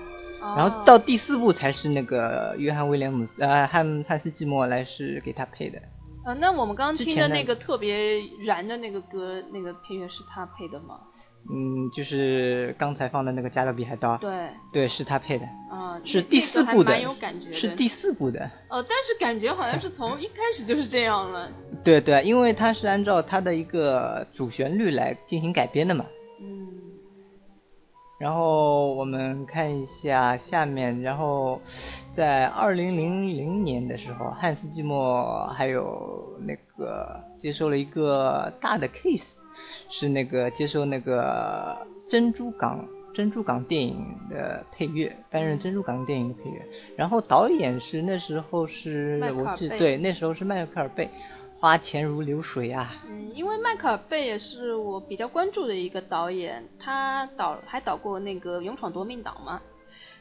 [0.57, 5.81] 然后到第四部才是那个约翰威廉姆斯呃汉汉斯季默来是给他配的。
[6.25, 11.01] 呃，那我们刚刚听的那个特别燃的那个歌，那个配乐是他配的吗？
[11.49, 16.93] 嗯，就是刚才放的那个《加勒比海盗》，对，对，是他配的，啊，是第四部的，
[17.41, 18.51] 觉是第四部的。
[18.69, 21.51] 哦，但是感觉好像是从一开始就是这样了。
[21.83, 26.05] 对对，因为它是按照它的一个主旋律来进行改编的嘛。
[26.41, 26.69] 嗯。
[28.21, 31.61] 然后我们看一下下面，然后
[32.15, 39.25] 在二零零零年的时候，汉斯季默还有那个接受了一个大的 case。
[39.91, 46.65] 是那个接受那个珍珠港珍珠港电影的配乐，担任珍珠港电影的配乐。
[46.97, 51.11] 然后导演是那时候是我记对那时候是迈克尔贝，
[51.59, 52.95] 花钱如流水啊。
[53.09, 59.61] 嗯，因为迈克尔贝也是我比较关注的一个导演，他导还导过那个勇闯夺命岛嘛，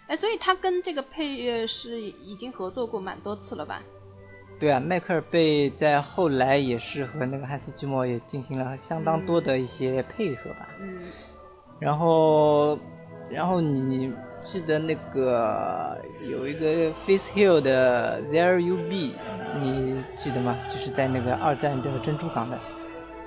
[0.07, 3.83] 哎，所以他跟这个配乐是已经合作过蛮多次了吧？
[4.59, 10.67] 对啊，迈克尔贝在后来也是和那个汉斯季默也进行了相当多的一些配合吧。
[10.81, 10.99] 嗯。
[11.79, 12.77] 然后，
[13.29, 15.97] 然后你记得那个
[16.29, 19.13] 有一个 Face Hill 的 There You Be，
[19.61, 20.57] 你记得吗？
[20.69, 22.59] 就是在那个二战的珍珠港的。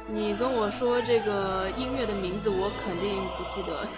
[0.08, 3.88] 你跟我说这个音乐的名字，我肯定不记得。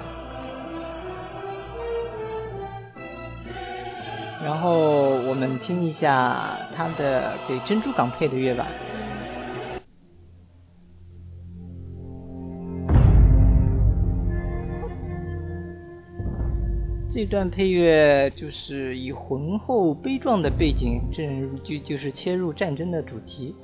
[4.44, 8.66] 然后我们听一下他的给珍珠港配的乐吧。
[17.10, 23.54] 这段配乐就是以浑厚悲壮的背景，正就就是切入战争的主题。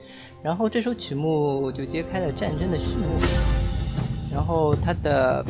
[0.43, 3.07] 然后这首曲目就揭开了战争的序幕。
[4.33, 5.45] 然后它的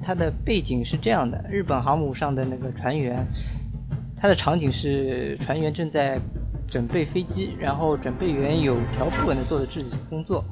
[0.00, 3.26] 它的背景是这样的：日本航母上的那个船员。
[4.22, 6.20] 它的场景是船员正在
[6.68, 10.44] 准备飞机，然后准备员有条不紊地做着自己的工作，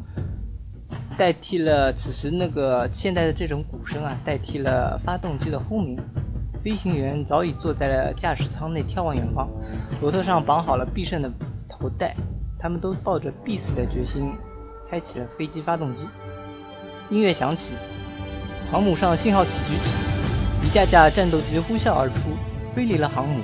[1.18, 5.98] 代替了此时那个现在的这种鼓声啊，代替了发动机的轰鸣。
[6.64, 9.46] 飞行员早已坐在了驾驶舱内眺望远方，
[10.00, 11.30] 额头上绑好了必胜的
[11.68, 12.14] 头带，
[12.58, 14.32] 他们都抱着必死的决心，
[14.90, 16.04] 开启了飞机发动机。
[17.10, 17.74] 音乐响起，
[18.72, 19.98] 航母上的信号旗举起，
[20.64, 22.14] 一架架战斗机呼啸而出。
[22.74, 23.42] 飞离了航母，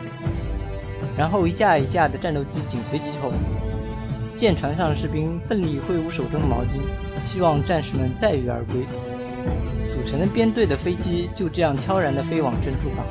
[1.16, 3.32] 然后一架一架的战斗机紧随其后。
[4.36, 6.80] 舰船上士兵奋力挥舞手中的毛巾，
[7.24, 8.84] 希望战士们载誉而归。
[9.94, 13.06] 组成的编队的飞机就这样悄然地飞往珍珠港。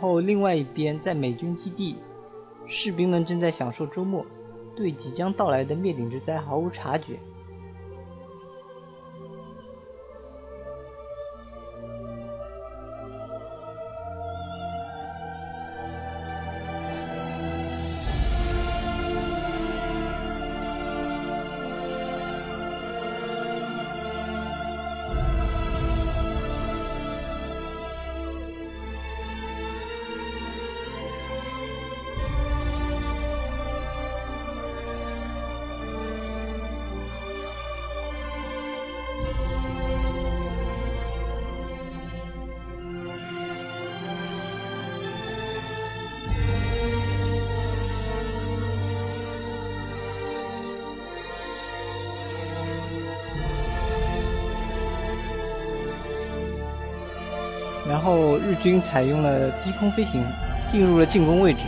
[0.00, 1.96] 后，另外一边，在美军基地，
[2.66, 4.24] 士兵们正在享受周末，
[4.74, 7.18] 对即将到来的灭顶之灾毫无察觉。
[58.62, 60.22] 军采用了低空飞行，
[60.70, 61.60] 进入了进攻位置。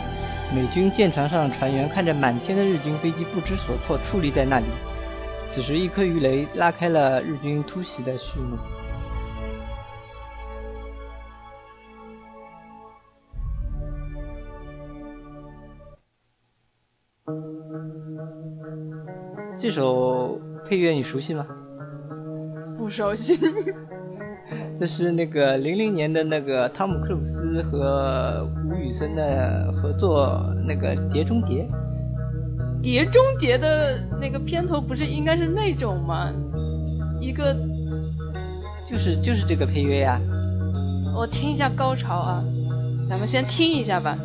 [0.55, 4.65] 美军舰船上的船员看着满天的日军飞机，不知所措，矗立在那里。
[5.49, 8.57] 此时，一颗鱼雷拉开了日军突袭的序幕。
[19.59, 21.47] 这首配乐你熟悉吗？
[22.77, 23.37] 不熟悉。
[24.83, 31.65] 这是那个零零年的那个汤姆克鲁斯和吴宇森的合作，那个《碟中谍》。
[32.81, 36.29] 《碟中谍》的那个片头不是应该是那种吗？
[37.21, 37.55] 一个，
[38.85, 40.19] 就是就是这个配乐呀。
[41.15, 42.43] 我听一下高潮啊，
[43.07, 44.17] 咱们先听一下吧。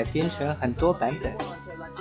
[0.00, 1.30] 改编成很多版本。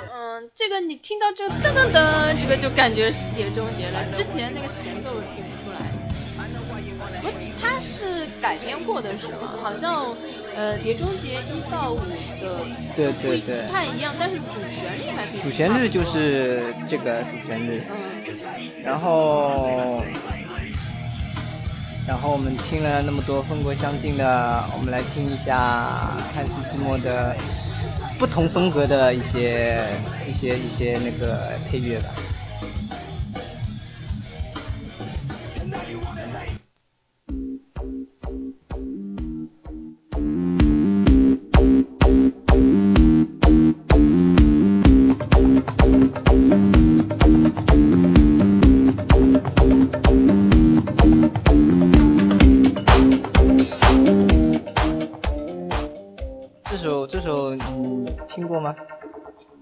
[0.10, 4.02] 嗯，这个你听到这个噔噔噔，这个就感觉是碟中谍了。
[4.14, 5.82] 之前那个前奏听不出来。
[7.22, 7.30] 不，
[7.62, 9.60] 它是改编过的是吗？
[9.62, 10.06] 好像
[10.56, 12.16] 呃，碟中谍一到五的
[12.96, 17.84] 对对对不太一样，但是主旋律还是主旋律就是这个主旋律。
[17.90, 18.82] 嗯。
[18.82, 20.02] 然后。
[22.08, 27.36] 然后我们听了那么多风格相近的，我们来听一下汉斯季默的
[28.20, 29.82] 不同风格的一些
[30.28, 32.14] 一些一些那个配乐吧。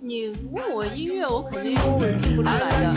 [0.01, 1.73] 你问我音乐，我肯定
[2.19, 2.93] 听不出来的。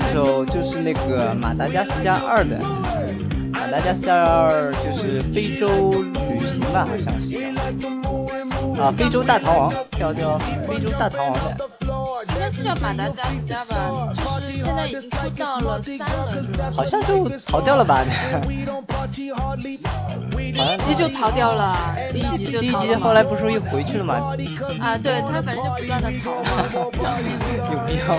[0.00, 2.58] 这首就是那个马达加斯加二的，
[3.52, 7.36] 马马达加斯加二就是非洲旅行吧，好像是。
[8.80, 11.54] 啊，非洲大逃亡，叫叫非洲大逃亡的。
[12.34, 16.70] 应该是叫马达加斯加吧，就是现在已经出到了三了，是吧？
[16.74, 18.06] 好像就逃掉了吧？
[20.58, 22.84] 第一集就逃掉了，第一集就逃了。
[22.84, 24.34] 第一集后来不是又回去了吗？
[24.80, 26.66] 啊，对他反正就不断的逃嘛。
[27.70, 28.18] 有必要。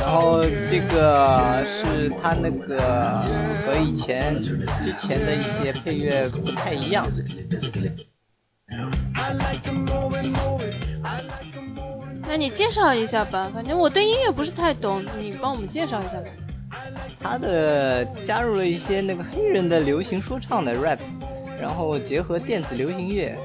[0.00, 3.22] 然后这个是他那个
[3.66, 4.66] 和以前之
[5.02, 7.06] 前的一些配乐不太一样。
[12.26, 16.30] 那你介绍一下吧，反正我对音乐不是太懂，你帮我们介绍一下吧。
[17.20, 20.98] 他的加入了一些那个黑人的流行说唱的 rap，
[21.60, 23.36] 然后结合电子流行乐。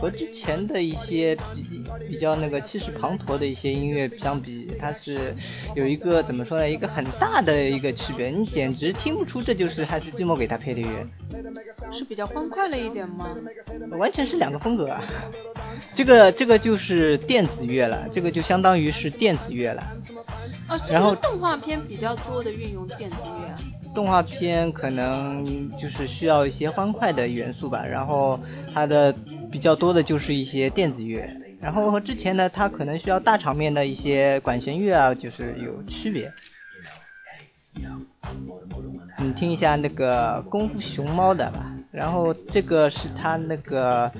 [0.00, 5.32] 和之前的一些比比较那个气势磅礴的一些音乐相比，它是
[5.76, 6.68] 有一个怎么说呢？
[6.68, 11.06] 一个很大的一个区别，你简直听不出这就是还是寂寞给他配的乐。
[11.92, 13.28] 是比较欢快了一点吗？
[13.92, 15.04] 完全是两个风格啊！
[15.94, 19.82] 这个这个就是电子乐了，这个就相当于是电子乐了。
[20.68, 23.58] 哦，然后动画片比较多的运用电子乐。
[23.94, 28.40] 动画片可能就是需要一些欢快的元素吧，然后
[28.72, 29.14] 它的
[29.50, 31.28] 比较多的就是一些电子乐，
[31.60, 36.32] 然后和之前呢，它可能需要大场面的一些管弦乐啊，就是有区别。
[39.18, 44.10] 你听一下那个功夫熊猫的吧，然后这个是他那个。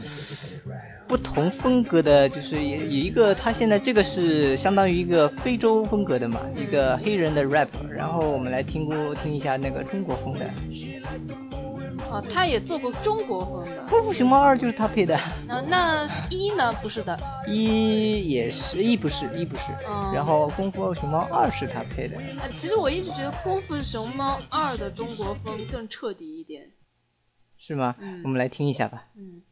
[1.13, 10.51] 不同风格的，就是有有一个，他现在这个是相当于一个非洲风格的嘛，一个黑人的 rap，然后我们来听过听一下那个中国风的。
[12.11, 13.83] 哦，他也做过中国风的。
[13.91, 15.21] 功夫熊猫二就是他配的。
[15.47, 16.73] 那那一呢？
[16.81, 17.21] 不是的。
[17.47, 19.65] 一也是一不是一不是。
[19.87, 20.15] 嗯。
[20.15, 22.17] 然后功夫熊猫二是他配的。
[22.41, 26.71] 啊，其实我一直觉得功夫熊猫二的中国风更彻底一点。
[27.59, 27.97] 是吗？
[28.01, 28.23] 嗯。
[28.25, 29.05] 我们来听一下吧。
[29.15, 29.43] 嗯。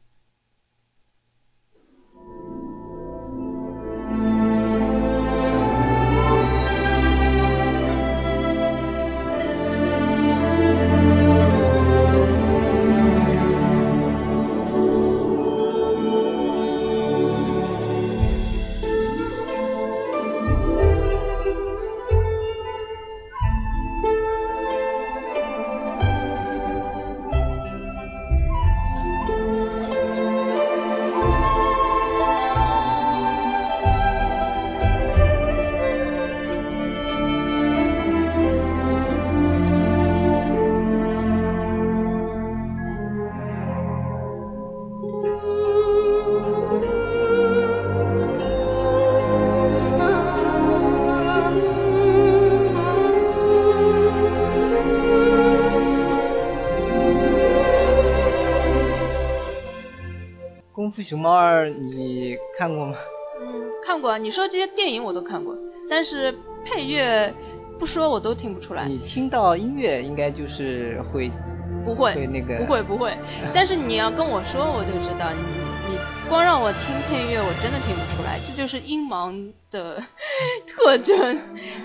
[61.11, 62.95] 熊猫二你看过吗？
[63.41, 64.17] 嗯，看过啊。
[64.17, 65.57] 你说这些电影我都看过，
[65.91, 66.33] 但是
[66.65, 67.35] 配乐
[67.81, 68.87] 不说我都听不出来。
[68.87, 71.29] 你听到音乐应该就是会
[71.85, 73.13] 不会会那个不会不会，
[73.53, 75.33] 但是你要跟我说我就知道。
[75.35, 75.43] 你
[75.91, 75.99] 你
[76.29, 79.35] 光让我听配乐我真的听不出来，这就是音盲
[79.73, 80.01] 的
[80.65, 81.41] 特征。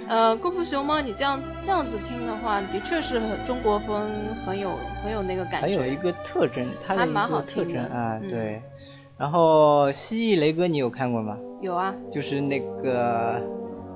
[0.07, 4.07] 呃，功夫熊猫你这样这样子听的话，的确是中国风
[4.45, 4.69] 很有
[5.03, 5.61] 很有那个感觉。
[5.61, 8.61] 还有一个特征，它的一个特征啊，对。
[9.17, 11.37] 然后《蜥蜴雷哥》你有看过吗？
[11.61, 13.41] 有啊，就是那个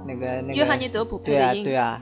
[0.07, 1.63] 那个那个约翰尼德普配的音。
[1.63, 2.01] 对啊，对啊。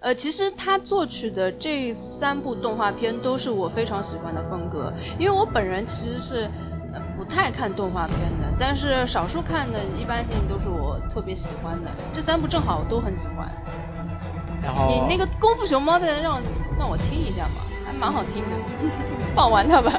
[0.00, 6.50] 呃，其实他作曲的这三部动画片都是我非常喜欢的风格，因为我本人其实是
[6.92, 11.90] 呃不太看动画片的，但是少数看的一般性都是我特别喜欢的。
[12.12, 13.48] 这三部正好我都很喜欢。
[14.62, 16.42] 然后你那个功夫熊猫的让
[16.78, 18.56] 让我听一下吧，还蛮好听的，
[19.36, 19.98] 放完它吧。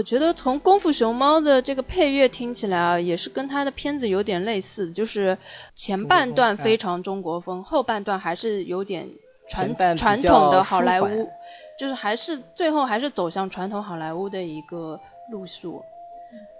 [0.00, 5.36] 我觉得从功夫熊猫的这个配乐听起来啊，也是跟他的片子有点类似，就是
[5.76, 9.10] 前半段非常中国风，后半段还是有点
[9.50, 11.28] 传传统的好莱坞，
[11.78, 14.98] 就是还是最后还是走向传统好莱坞的一个
[15.30, 15.84] 路数。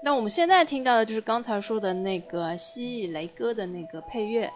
[0.02, 4.50] 那我们现在听到的就是刚才说的那个蜥蜴雷哥的那个配乐。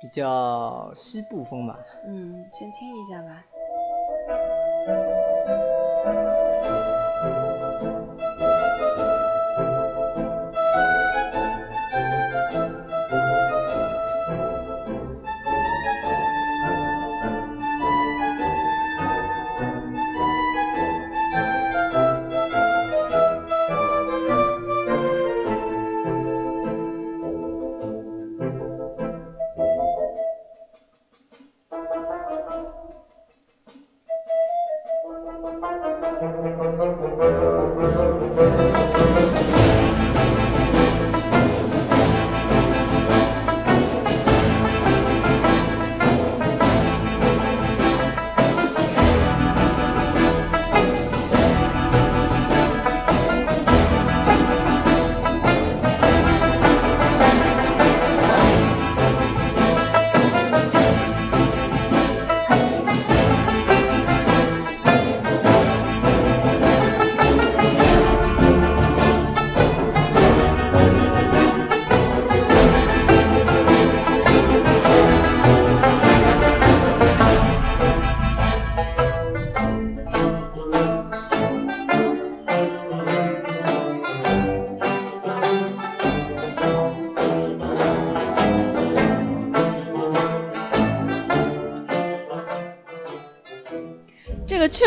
[0.00, 1.76] 比较西部风吧。
[2.06, 3.42] 嗯，先听一下吧。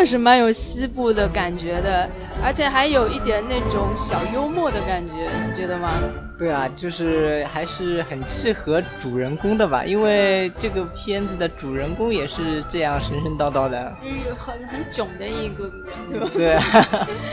[0.02, 2.10] 确实蛮有西部的感觉的，
[2.43, 5.91] 而且还有一点那种小幽默的感觉，你觉得吗？
[6.39, 15.70] 对啊，就是还是很契合主人公的吧，因为这个片子的主人公也是这样神神叨叨的，嗯，很很囧的一个，
[16.10, 16.28] 对吧？
[16.34, 16.56] 对。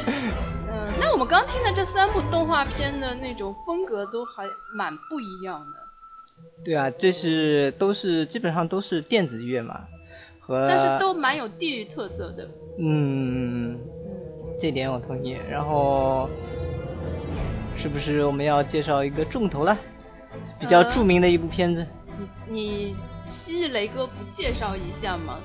[0.70, 5.78] 嗯，那我们刚听的这三部动画片的那种风格都还蛮不一样的。
[6.62, 9.86] 对啊，这是都是基本上都是电子乐嘛。
[10.48, 12.48] 但是都蛮有地域特色的。
[12.78, 13.78] 嗯，
[14.60, 15.36] 这点我同意。
[15.50, 16.28] 然后，
[17.76, 19.76] 是不是我们要介绍一个重头了？
[20.58, 21.86] 比较著名的一部片子。
[22.18, 22.96] 你你
[23.26, 25.38] 蜥蜴雷哥不介绍一下吗？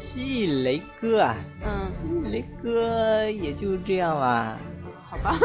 [0.00, 1.36] 蜥蜴雷哥啊？
[1.64, 2.30] 嗯。
[2.30, 4.58] 雷哥也就这样吧。
[5.08, 5.38] 好吧。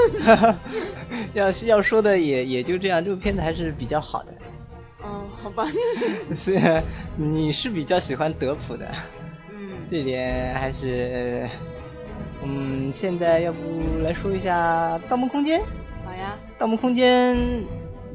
[1.34, 4.34] 要是要说的也也就这样，这部片子还是比较好的。
[5.40, 5.66] 嗯，好吧。
[6.36, 6.84] 是，
[7.18, 8.86] 你是比较喜欢德普的。
[9.52, 9.72] 嗯。
[9.90, 11.50] 这点还是，
[12.44, 15.60] 嗯，现在要不来说一下《盗梦空间》？
[16.06, 16.38] 好呀。
[16.60, 17.36] 《盗梦空间》，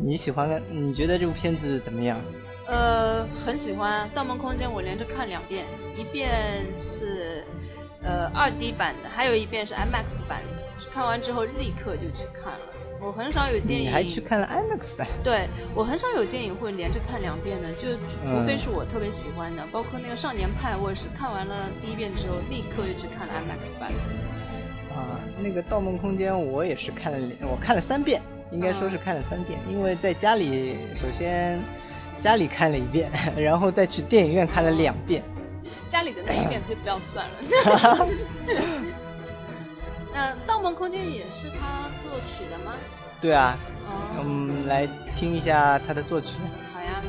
[0.02, 0.62] 你喜欢？
[0.70, 2.20] 你觉得这部片子怎么样？
[2.66, 7.44] 呃，很喜欢《盗梦空间》，我连着看两遍，一遍是
[8.02, 10.64] 呃二 D 版的，还有一遍是 IMAX 版的。
[10.90, 12.73] 看完之后立刻就去看了。
[13.00, 15.06] 我很少有电影，你还去看了 IMAX 版？
[15.22, 17.92] 对，我很少有电影会连着看两遍的，就
[18.26, 23.92] 除非是我特别喜欢的，包括那个《少年派》，我也是看完了第一遍之后，立刻就去看了 IMAX 版。
[24.94, 31.60] 啊，那个《盗梦空间》我也是看了，我看了三遍，应该说是看了三遍，因为在家里首先
[32.22, 35.22] 家里看了一遍， 然后再去电影院看了两遍。
[35.90, 38.08] 家里的那一遍就不要算了。
[40.14, 42.76] 那《盗梦空间》也是他作曲的吗？
[43.20, 43.58] 对啊，
[44.16, 44.86] 我们来
[45.16, 46.28] 听一下他的作曲。
[46.72, 47.02] 好呀。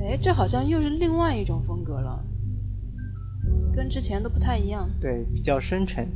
[0.00, 2.24] 哎，这好像又是另外一种风格了，
[3.76, 4.88] 跟之前都不太一样。
[4.98, 6.08] 对，比较深沉。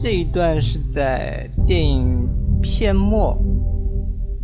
[0.00, 2.26] 这一段是在电影
[2.62, 3.36] 片末，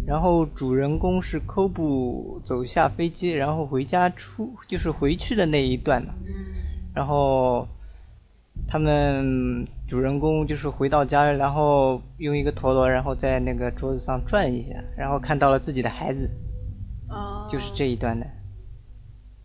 [0.07, 6.13] 然后主人公是科布走下飞机，然后回家出就是回去的那一段嘛。
[6.95, 7.67] 然后
[8.69, 16.31] 他们主人公就是回到家，然后用一个陀螺，然后在那个桌子上转一下，然后看到了自己的孩子。
[17.09, 17.49] 哦。
[17.51, 18.27] 就是这一段的。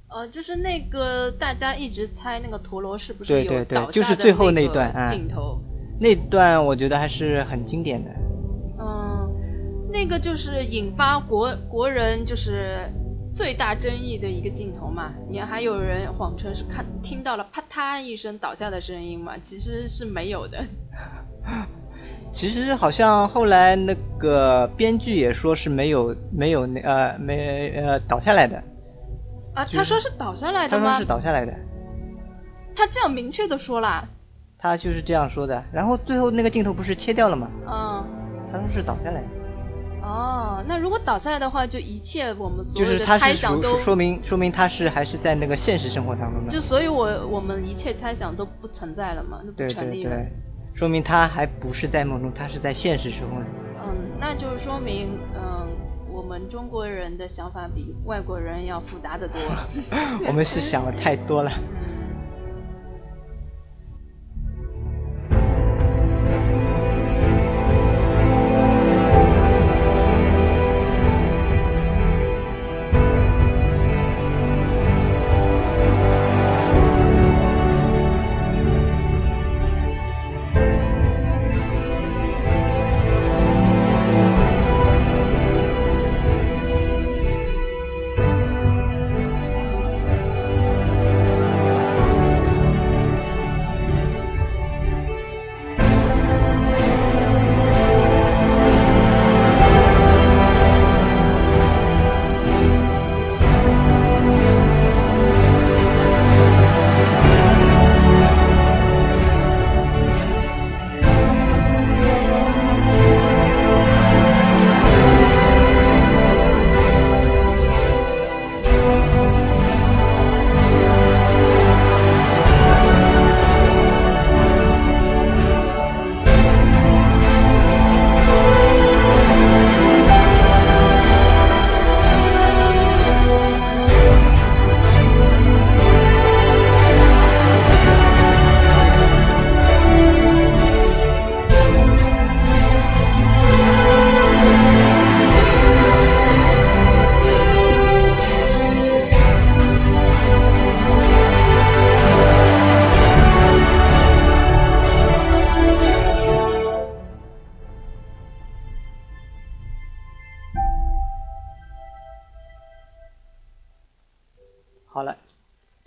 [0.09, 4.51] 呃，就是那个大家一直猜那个陀螺是不是有倒下的那个镜头。
[4.51, 5.70] 那段
[6.66, 8.10] 我觉得还是很经典的。
[8.80, 9.30] 嗯，
[9.91, 12.89] 那个就是引发国国人就是
[13.36, 15.14] 最大争议的一个镜头嘛。
[15.30, 20.66] 你还有人谎称是看听到了啪嗒一声倒下的声音嘛，其实是没有的。
[22.34, 28.58] 其实好像后来那个编剧也说是没有没有那呃没呃倒下来的。
[29.54, 30.86] 啊，他说是倒下来的吗？
[30.86, 31.54] 他说是倒下来的。
[32.76, 34.08] 他这样明确的说啦。
[34.62, 37.49] 他就是这样说的，然后最后那个镜头不是切掉了吗？
[37.68, 38.05] 嗯。
[38.51, 39.24] 他说是倒下来。
[40.03, 46.51] 哦，那如果倒下来的话，就一切我们所有的猜想都说明说明他是还是在那个现实生活当中的。
[46.51, 50.09] 就所以，我我们一切猜想都不存在了嘛，都不成立了。
[50.09, 50.32] 对对对，
[50.74, 53.45] 说明他还不是在梦中，他是在现实生活中。
[53.86, 55.68] 嗯，那就是说明，嗯，
[56.12, 59.39] 我们中国人的想法比外国人要复杂的多。
[60.28, 61.51] 我们是想的太多了。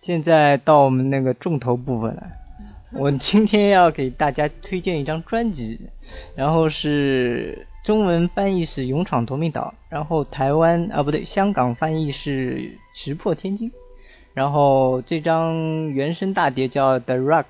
[0.05, 2.25] 现在到我们那个重头部分了，
[2.93, 5.81] 我今天要给大家推荐一张专辑，
[6.37, 12.59] 然后是中文翻译是《勇闯夺命岛》，然后台湾啊不对，香港翻译是
[12.95, 13.71] 《石破天惊》，
[14.35, 17.45] 然后这张原声大碟叫《The Rock》，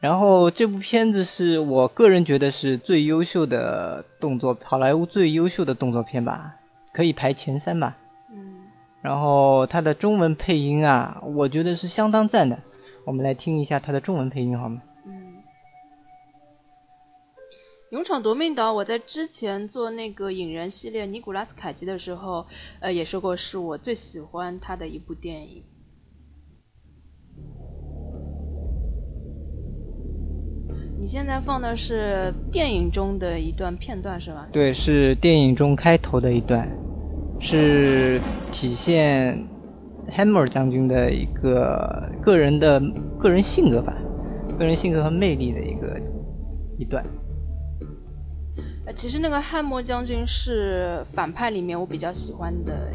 [0.00, 6.56] 然后这部片子是我个人觉得是最优秀的动作，好莱坞最优秀的动作片吧，
[6.92, 7.98] 可以排前三吧。
[9.02, 12.62] 然后它的中文配音啊，我觉得是相当赞的。
[13.04, 14.80] 我们来听一下它的中文配音好吗？
[15.04, 15.42] 嗯。
[17.90, 22.46] 勇闯夺命岛，我在之前做那个影人系列尼古拉斯凯奇的时候，
[22.78, 25.64] 呃，也说过是我最喜欢他的一部电影。
[30.96, 34.48] 你现在放的是电影中的一段片段是吧？
[34.52, 36.70] 对，是电影中开头的一段。
[37.42, 38.20] 是
[38.52, 39.46] 体现
[40.08, 42.80] Hammer 将军的一个个人的
[43.18, 43.92] 个人性格吧，
[44.58, 46.00] 个人性格和魅力的一个
[46.78, 47.04] 一段。
[48.86, 52.90] 呃，其实那个汉默将军是反派里面我比较喜欢的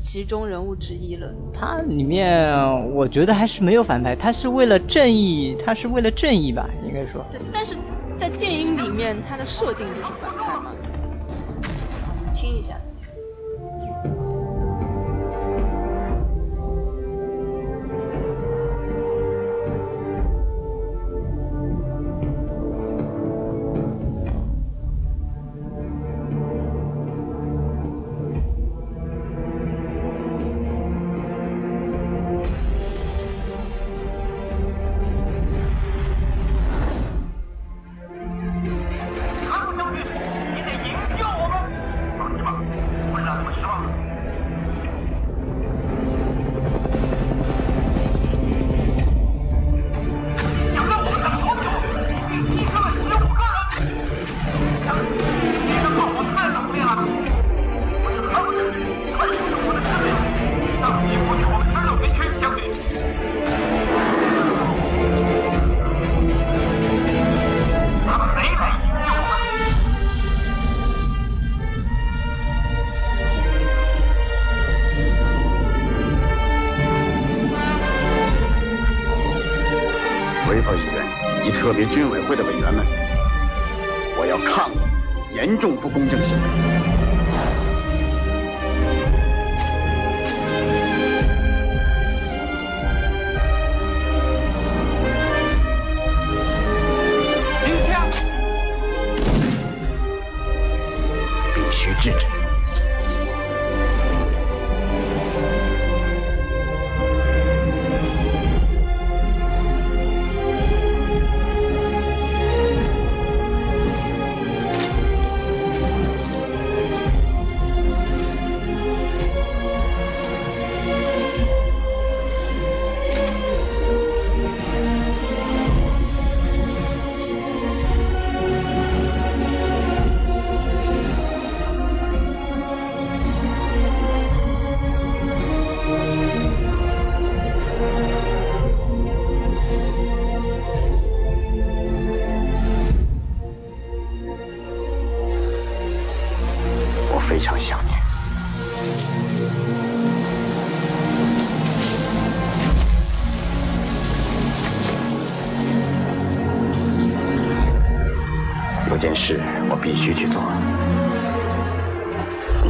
[0.00, 1.32] 其中人物之一了。
[1.52, 2.52] 他里面
[2.92, 7.24] 我觉得还是没有反派，他是为了正义，他是为了正义吧，应该说。
[7.30, 7.76] 对，但是
[8.16, 10.72] 在电影里面他的设定就是反派嘛。
[12.32, 12.74] 听一下。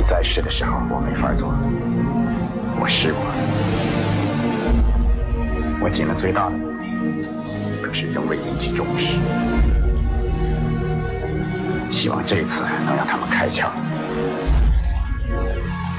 [0.08, 1.52] 在世的时候我没法做，
[2.80, 3.20] 我试过，
[5.82, 7.26] 我尽了最大的努力，
[7.82, 9.18] 可是仍未引起重视。
[11.90, 13.68] 希望这次能让他们开窍。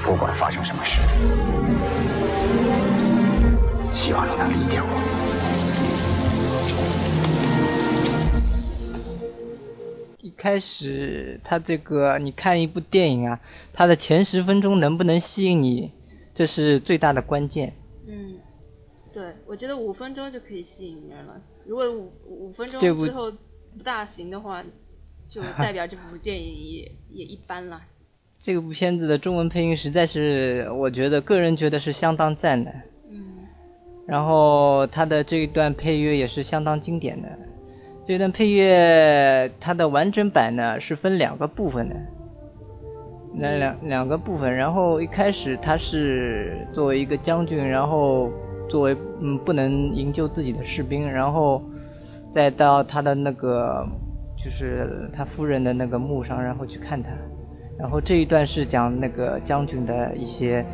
[0.04, 1.00] 不管发生什么事。
[3.94, 5.29] 希望你能理解我。
[10.60, 13.42] 始，他这个你看一部电影啊，
[13.74, 15.92] 他的前十分钟能不能吸引你，
[16.34, 17.74] 这是最大的关键。
[18.08, 18.38] 嗯，
[19.14, 21.42] 对，我觉得五分钟就可以吸引人了。
[21.66, 23.32] 如果五五分钟之后
[23.78, 24.64] 不大行的话，
[25.28, 27.82] 就代表这部电影也也一般了。
[28.40, 32.72] 这部片子的中文配音实在是，我觉得个人觉得是相当赞的。
[33.12, 33.46] 嗯。
[34.08, 37.38] 然后他的这一段配乐也是相当经典的。
[38.10, 41.96] 这段配乐它的完整版呢是分两个部分的，
[43.36, 48.32] 那两两个部分，然后一开始他是作为一个将军，然后
[48.68, 51.62] 作为嗯不能营救自己的士兵，然后
[52.32, 53.88] 再到他的那个
[54.44, 57.12] 就是他夫人的那个墓上，然后去看他，
[57.78, 60.66] 然后这一段是讲那个将军的一些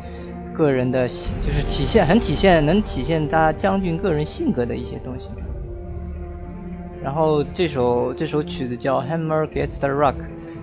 [0.54, 5.30] 个人的，就是体现很体现能体现他将军个人性格的一些东西。
[7.02, 10.14] 然后这首这首曲子叫 Hammer Gets the Rock，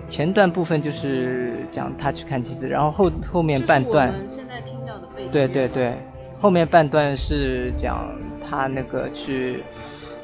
[0.08, 5.30] 前段部分就是讲他去看妻子，然后后后面半段，现在听到的背景。
[5.32, 5.94] 对对对，
[6.38, 8.06] 后面半段是讲
[8.46, 9.64] 他那个去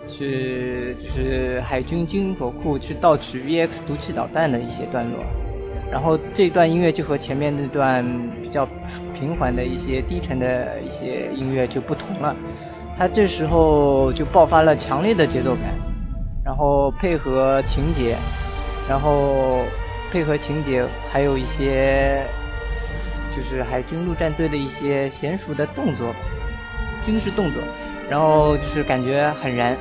[0.09, 5.19] 去就是海军军火库去盗取 VX 毒气导弹的一些段落，
[5.91, 8.05] 然后这段音乐就和前面那段
[8.43, 8.69] 比较
[9.15, 12.37] 平缓的一些低沉的一些音乐就不同了，
[12.99, 15.90] 他这时候就爆发了强烈的节奏感。
[16.45, 18.17] 然后配合情节，
[18.89, 19.65] 然后
[20.11, 22.27] 配合情节，还有一些
[23.37, 26.15] 就是海军陆战队的一些娴熟的动作，
[27.05, 27.63] 军事动作，
[28.09, 29.77] 然后就是感觉很燃。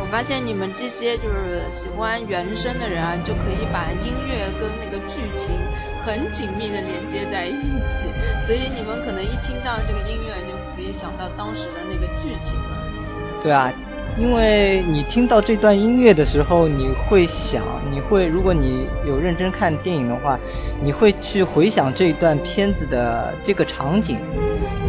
[0.00, 5.54] 我发现你们这些就是喜欢原声的人啊，就可以把音乐跟那个剧情
[6.02, 8.04] 很紧密的连接在一起，
[8.40, 13.42] 所以你们可能一听到这个音乐就可以想到当时的那个剧情了。
[13.42, 13.70] 对啊。
[14.18, 20.36] 因为你听到这段音乐的时候，你会想，你会，如果你有认真看电影的话，
[20.82, 24.18] 你会去回想这段片子的这个场景，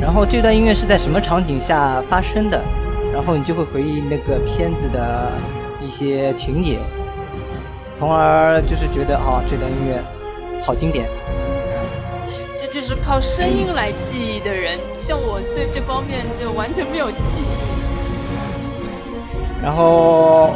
[0.02, 2.60] 然后这段音乐是在什么场景下发生的，
[3.14, 5.32] 然后你就会回忆那个片子的
[5.80, 6.80] 一些情节，
[7.94, 10.04] 从而就是觉得啊，这段音乐
[10.64, 11.08] 好经典。
[12.58, 17.59] 这就是靠声音来记忆的人，像我对这方面就完全没有记忆。
[19.62, 20.55] 然后，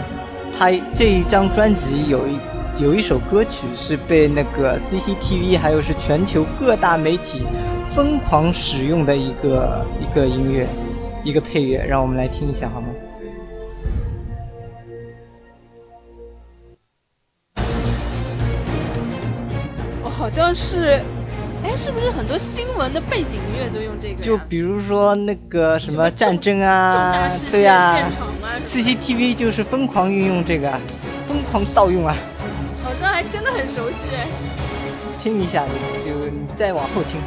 [0.57, 2.39] 他这一张专辑有一
[2.79, 7.43] 有一首歌曲是被那个 CCTV 还有是全球各大媒体
[7.93, 10.65] 疯狂使用的一个一个音乐，
[11.23, 12.87] 一个配乐，让我们来听一下好吗？
[20.03, 21.01] 我好像是，
[21.63, 24.21] 哎，是不是很多新闻的背景音乐都用这个？
[24.21, 28.09] 就比如说那个什么战争啊，对呀。
[28.65, 30.71] CCTV 就是疯狂运用这个，
[31.27, 32.15] 疯狂盗用啊！
[32.83, 33.97] 好像还真的很熟悉。
[35.23, 35.65] 听一下，
[36.05, 37.19] 就你再往后听。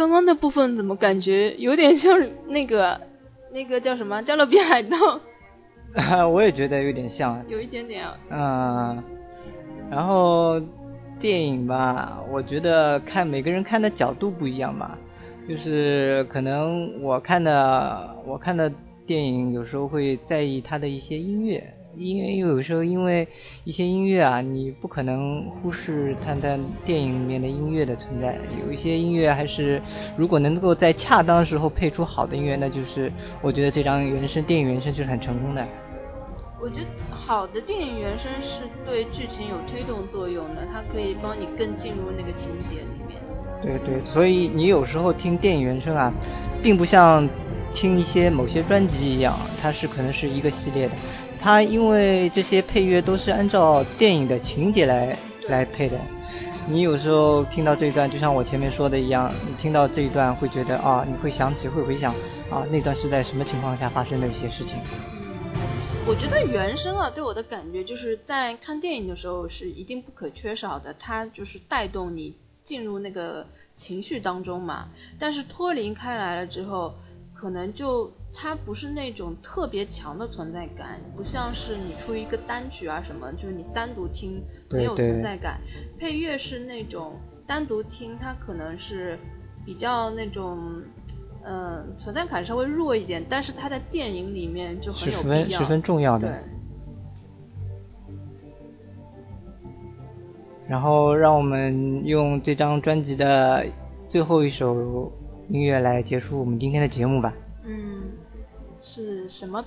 [0.00, 2.98] 刚刚那部分怎么感觉有点像那个
[3.52, 4.96] 那个叫什么《加勒比海盗》？
[6.26, 8.06] 我也觉得有点像，有一点点。
[8.30, 9.04] 嗯，
[9.90, 10.58] 然后
[11.20, 14.96] 电影吧，我觉得看每个人看的角度不一样吧，
[15.46, 18.72] 就是可能我看的我看的
[19.06, 21.62] 电影有时候会在意它的一些音乐。
[21.96, 23.26] 因为有时候因为
[23.64, 28.38] 一些音乐啊，你不可能忽视它的电影里面的音乐的存在。
[28.64, 29.82] 有一些音乐还是，
[30.16, 33.12] 如果能够在恰当时候配出好的音乐，那就是
[33.42, 35.66] 我觉得这张原声电影原声就是很成功的。
[36.62, 43.20] 我觉得好的电影原声是对剧情有推动作用的，它可以帮你更进入那个情节里面。
[43.62, 46.12] 对对，所以你有时候听电影原声啊，
[46.62, 47.28] 并不像
[47.74, 50.94] 听一些某些专辑一样，它是可能是一个系列的。
[51.40, 55.16] 它因为这些配乐都是按照电影的情节来
[55.48, 55.98] 来配的，
[56.68, 62.14] 你有时候听到这一段，就像我前面说的一样，你听到这一段会觉得啊，你会想起会回想
[62.50, 64.76] 啊，那段是在什么情况下发生的一些事情。
[66.06, 74.88] 我觉得原声啊，对我的感觉就是在看电影的时候是一定不可缺少的，它就是带动你进入那个情绪当中嘛。
[75.18, 76.94] 但是脱离开来了之后，
[77.34, 78.12] 可能就。
[78.42, 85.60] 它不是那种特别强的存在感，不像是你出一个单曲啊什么，就是你单独听很有存在感。
[85.98, 87.12] 配乐是那种
[87.46, 89.18] 单独听，它可能是
[89.66, 90.82] 比较那种，
[91.44, 96.26] 嗯，存在感稍微弱一点，但是它在电影里面就很有必要，十分重要的。
[96.26, 96.38] 对。
[100.66, 103.66] 然后让我们用这张专辑的
[104.08, 105.12] 最后一首
[105.50, 107.34] 音乐来结束我们今天的节目吧。
[107.66, 107.89] 嗯。
[108.82, 109.64] 是什么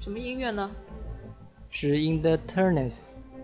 [0.00, 0.70] 什么音乐呢？
[1.70, 2.90] 是《In the Turners》，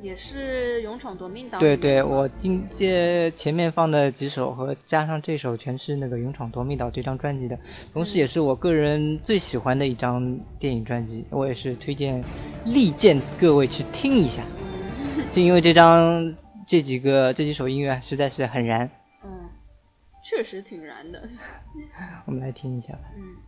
[0.02, 1.58] 也是勇闯夺命岛。
[1.58, 7.58] 对对，我今这前面放的几首和加上这首，全是那个《勇闯夺命岛》这张专辑的，
[7.94, 12.22] 同时也是我个人最喜欢的一张电影专辑，我也是推荐
[12.66, 14.42] 力荐各位去听一下。
[15.32, 16.34] 就因为这张
[16.66, 18.90] 这几个这几首音乐实在是很燃。
[19.24, 19.48] 嗯，
[20.22, 21.26] 确实挺燃的。
[22.26, 23.00] 我们来听一下吧。
[23.16, 23.47] 嗯。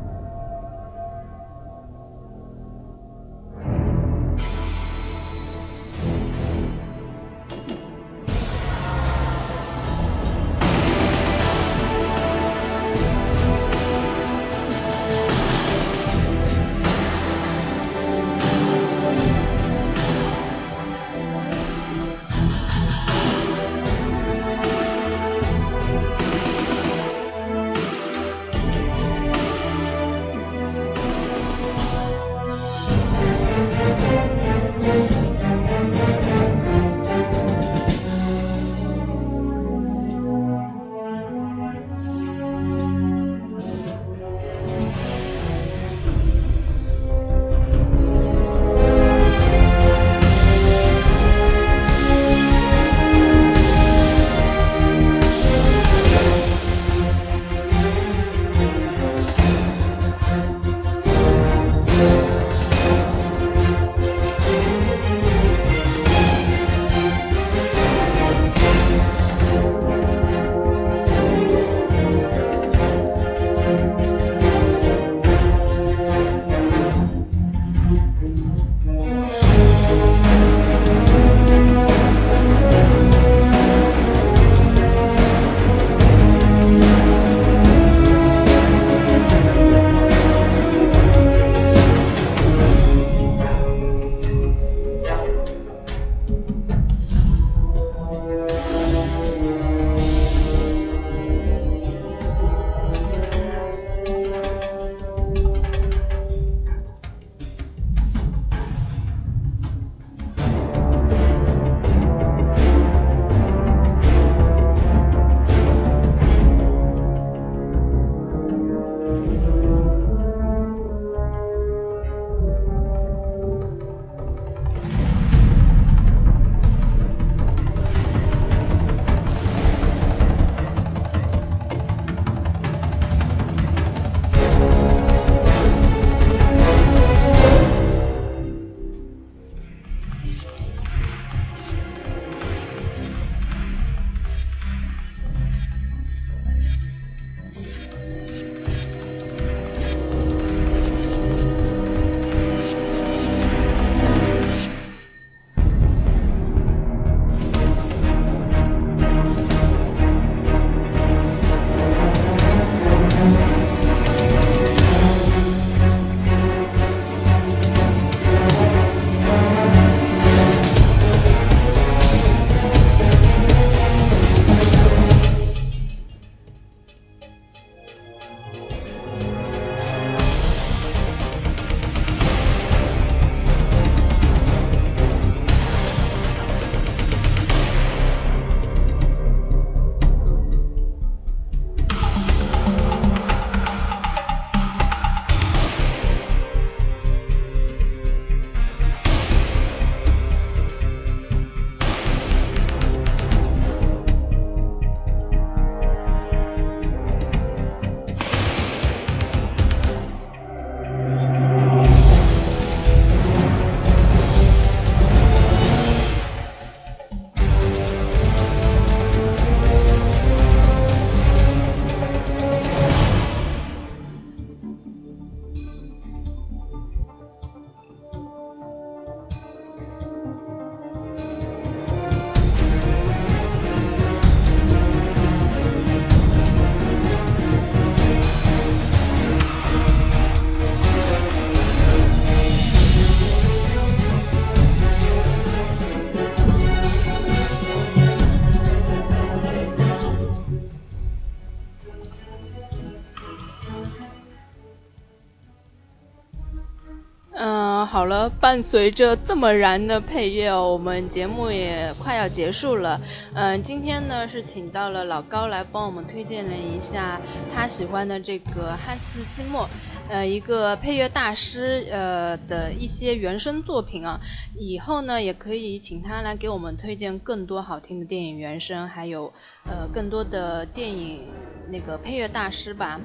[258.39, 262.99] 伴随着这么燃的配乐，我们节目也快要结束了。
[263.33, 267.19] 嗯，今天呢是请到了老高来帮我们推荐了一下
[267.53, 269.69] 他喜欢的这个汉斯季默，
[270.11, 274.19] 呃，一个配乐大师呃的一些原声作品啊。
[274.59, 279.31] 以后呢也可以请他来给我们推荐更多好听的电影原声，还有
[279.65, 281.29] 呃更多的电影
[281.69, 282.99] 那个配乐大师吧。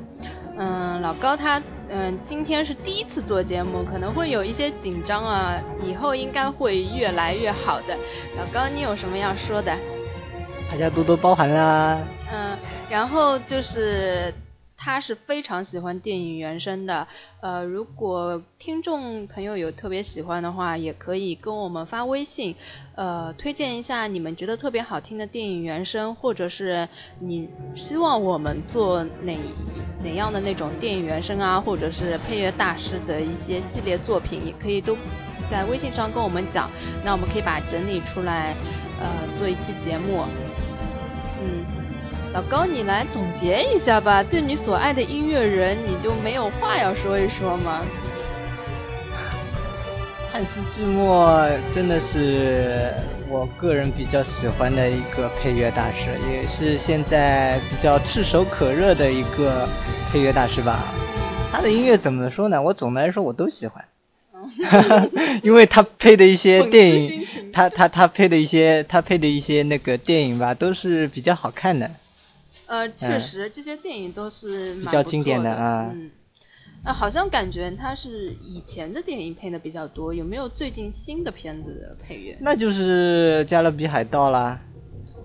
[0.58, 7.96] 嗯，老高他嗯今天是第一次做节目，可能会有一些紧张啊，以后应该会越来越好的。
[8.36, 9.72] 老高，你有什么要说的？
[10.68, 12.02] 大家多多包涵啦。
[12.32, 12.58] 嗯，
[12.90, 14.34] 然后就是。
[14.77, 17.09] 他是非常喜欢电影原声的，
[17.40, 22.55] 呃，如果听众朋友有特别喜欢的话，也可以跟我们发微信，
[22.94, 26.89] 呃，推荐一下你们觉得特别好听的电影原声，或者是
[27.20, 29.36] 你希望我们做哪
[30.03, 34.97] 哪样的那种电影原声啊，或者是配乐大师的一些系列作品，也可以都
[35.51, 36.70] 在微信上跟我们讲，
[37.05, 38.55] 那我们可以把整理出来，
[39.01, 39.09] 呃，
[39.39, 40.24] 做一期节目，
[42.36, 44.22] 老高，你来总结一下吧。
[44.22, 47.80] 对你所爱的音乐人，你就没有话要说一说吗？
[50.30, 52.92] 汉斯季默真的是
[53.30, 59.66] 我个人比较喜欢的一个配乐大师，也是现在比较炙手可热的一个
[60.12, 60.80] 配乐大师吧。
[61.50, 62.60] 他的音乐怎么说呢？
[62.60, 63.82] 我总的来说我都喜欢，
[65.42, 71.92] 因为他配的一些电影，他他他配的一些他配的一些那个电影吧，都是比较好看的。
[72.66, 75.90] 呃，确实，这些电影都是比较经典的啊。
[75.94, 76.10] 嗯，
[76.84, 82.36] 啊，好像感觉他是以前的电影配的比较多，有没有最近新的片子的配乐？
[82.40, 84.60] 那就是《加勒比海盗》啦。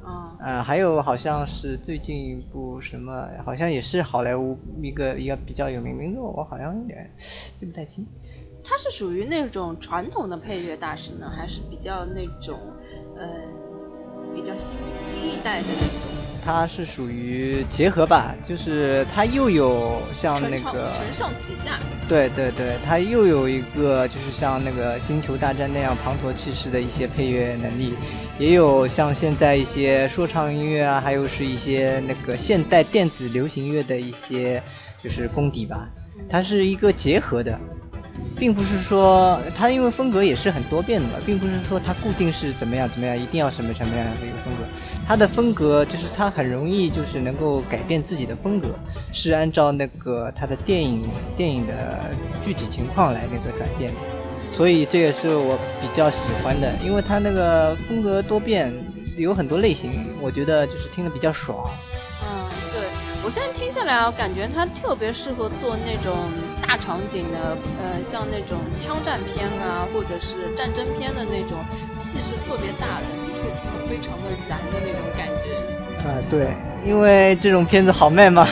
[0.04, 0.38] 啊。
[0.40, 7.12] 呃，还有好像是最近一部什么，好像也是好莱坞一个一个比较有名名字，我好像有点
[7.60, 8.06] 记不太清。
[8.64, 12.60] 他是属于那种传统的配乐大师呢，还是比较那种
[13.18, 13.28] 呃
[14.36, 16.01] 比较新新一代的那种？
[16.44, 21.78] 它是属于结合吧，就是它又有像那个承上启下，
[22.10, 27.94] 对对对，它又有一个就是像那个星球大战那样滂沱气势的一些配乐能力，
[28.40, 34.62] 也有像现在一些说唱音乐啊，还有是一些那个现代电子流行乐的一些
[35.04, 35.88] 就是功底吧，
[36.30, 37.60] 它是一个结合的。
[38.42, 44.64] 并不是说他因为风格也是很多变的嘛，并不是说他固定是怎么样怎么样，一定要什么什么样的一个风格。
[45.08, 48.70] 他的风格就是他很容易就是能够改变自己的风格，
[49.14, 51.08] 是按照那个他的电影
[51.38, 52.10] 电影的
[52.44, 53.94] 具体情况来那个改变。
[54.52, 58.74] 所以这也是我比较喜欢的，因为他那个风格多变，
[59.20, 61.70] 有很多类型，我觉得就是听得比较爽。
[63.24, 66.30] 我现在听下来啊，感觉它特别适合做那种。
[66.72, 71.58] 大场景的，呃，像那种枪战片啊，或者是战争片的那种
[71.98, 76.08] 气势特别大的，的确非常的燃的那种感觉。
[76.08, 76.48] 啊，对，
[76.86, 78.48] 因为这种片子好卖嘛。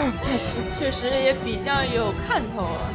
[0.74, 2.88] 确实也比较有看头啊。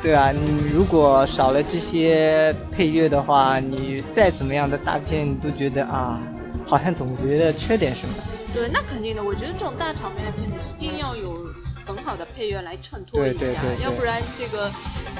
[0.00, 6.18] 对啊，你如果少了这些配乐的话，你再怎么样的大片，你都觉得啊，
[6.64, 8.14] 好像总觉得缺点什么。
[8.54, 11.48] 对，那肯定的，我觉得这种大场面的片子一定要有。
[11.86, 14.70] 很好的配乐来衬托一下，要不然这个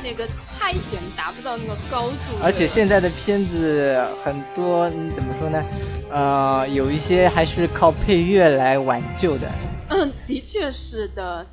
[0.04, 0.24] 那个
[0.56, 2.36] 拍点达不到那个高度。
[2.40, 5.64] 而且现在的片子很多，你怎么说呢？
[6.10, 9.50] 呃，有一些还是靠配乐来挽救的。
[9.88, 11.44] 嗯，的确是的，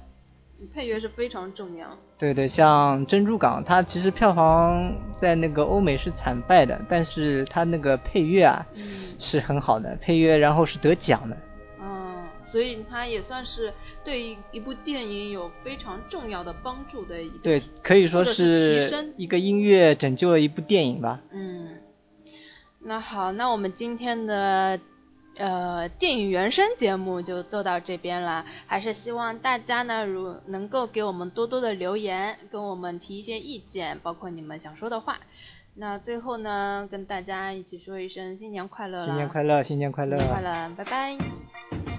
[0.72, 1.88] 配乐是非常重要。
[2.20, 8.64] 对对，像《珍珠港》，它其实票房在那个欧美是惨败的，但是它那个配乐啊
[9.18, 11.36] 是很好的，配乐然后是得奖的。
[12.48, 21.22] 所以它也算是对一部电影有非常重要的帮助的一个，对，可以说是一个音乐拯救了一部电影吧。
[21.32, 21.78] 嗯，
[22.80, 24.80] 那好，那我们今天的
[25.36, 35.20] 呃电影原声节目就做到这边了，还是希望大家呢如能够给我们多多的留言，跟我们提一些意见，包括你们想说的话。
[35.80, 39.06] 那最后呢，跟大家一起说一声新年快乐啦！
[39.06, 40.18] 新年快乐，新年快乐！
[40.18, 41.97] 新年快乐，拜拜。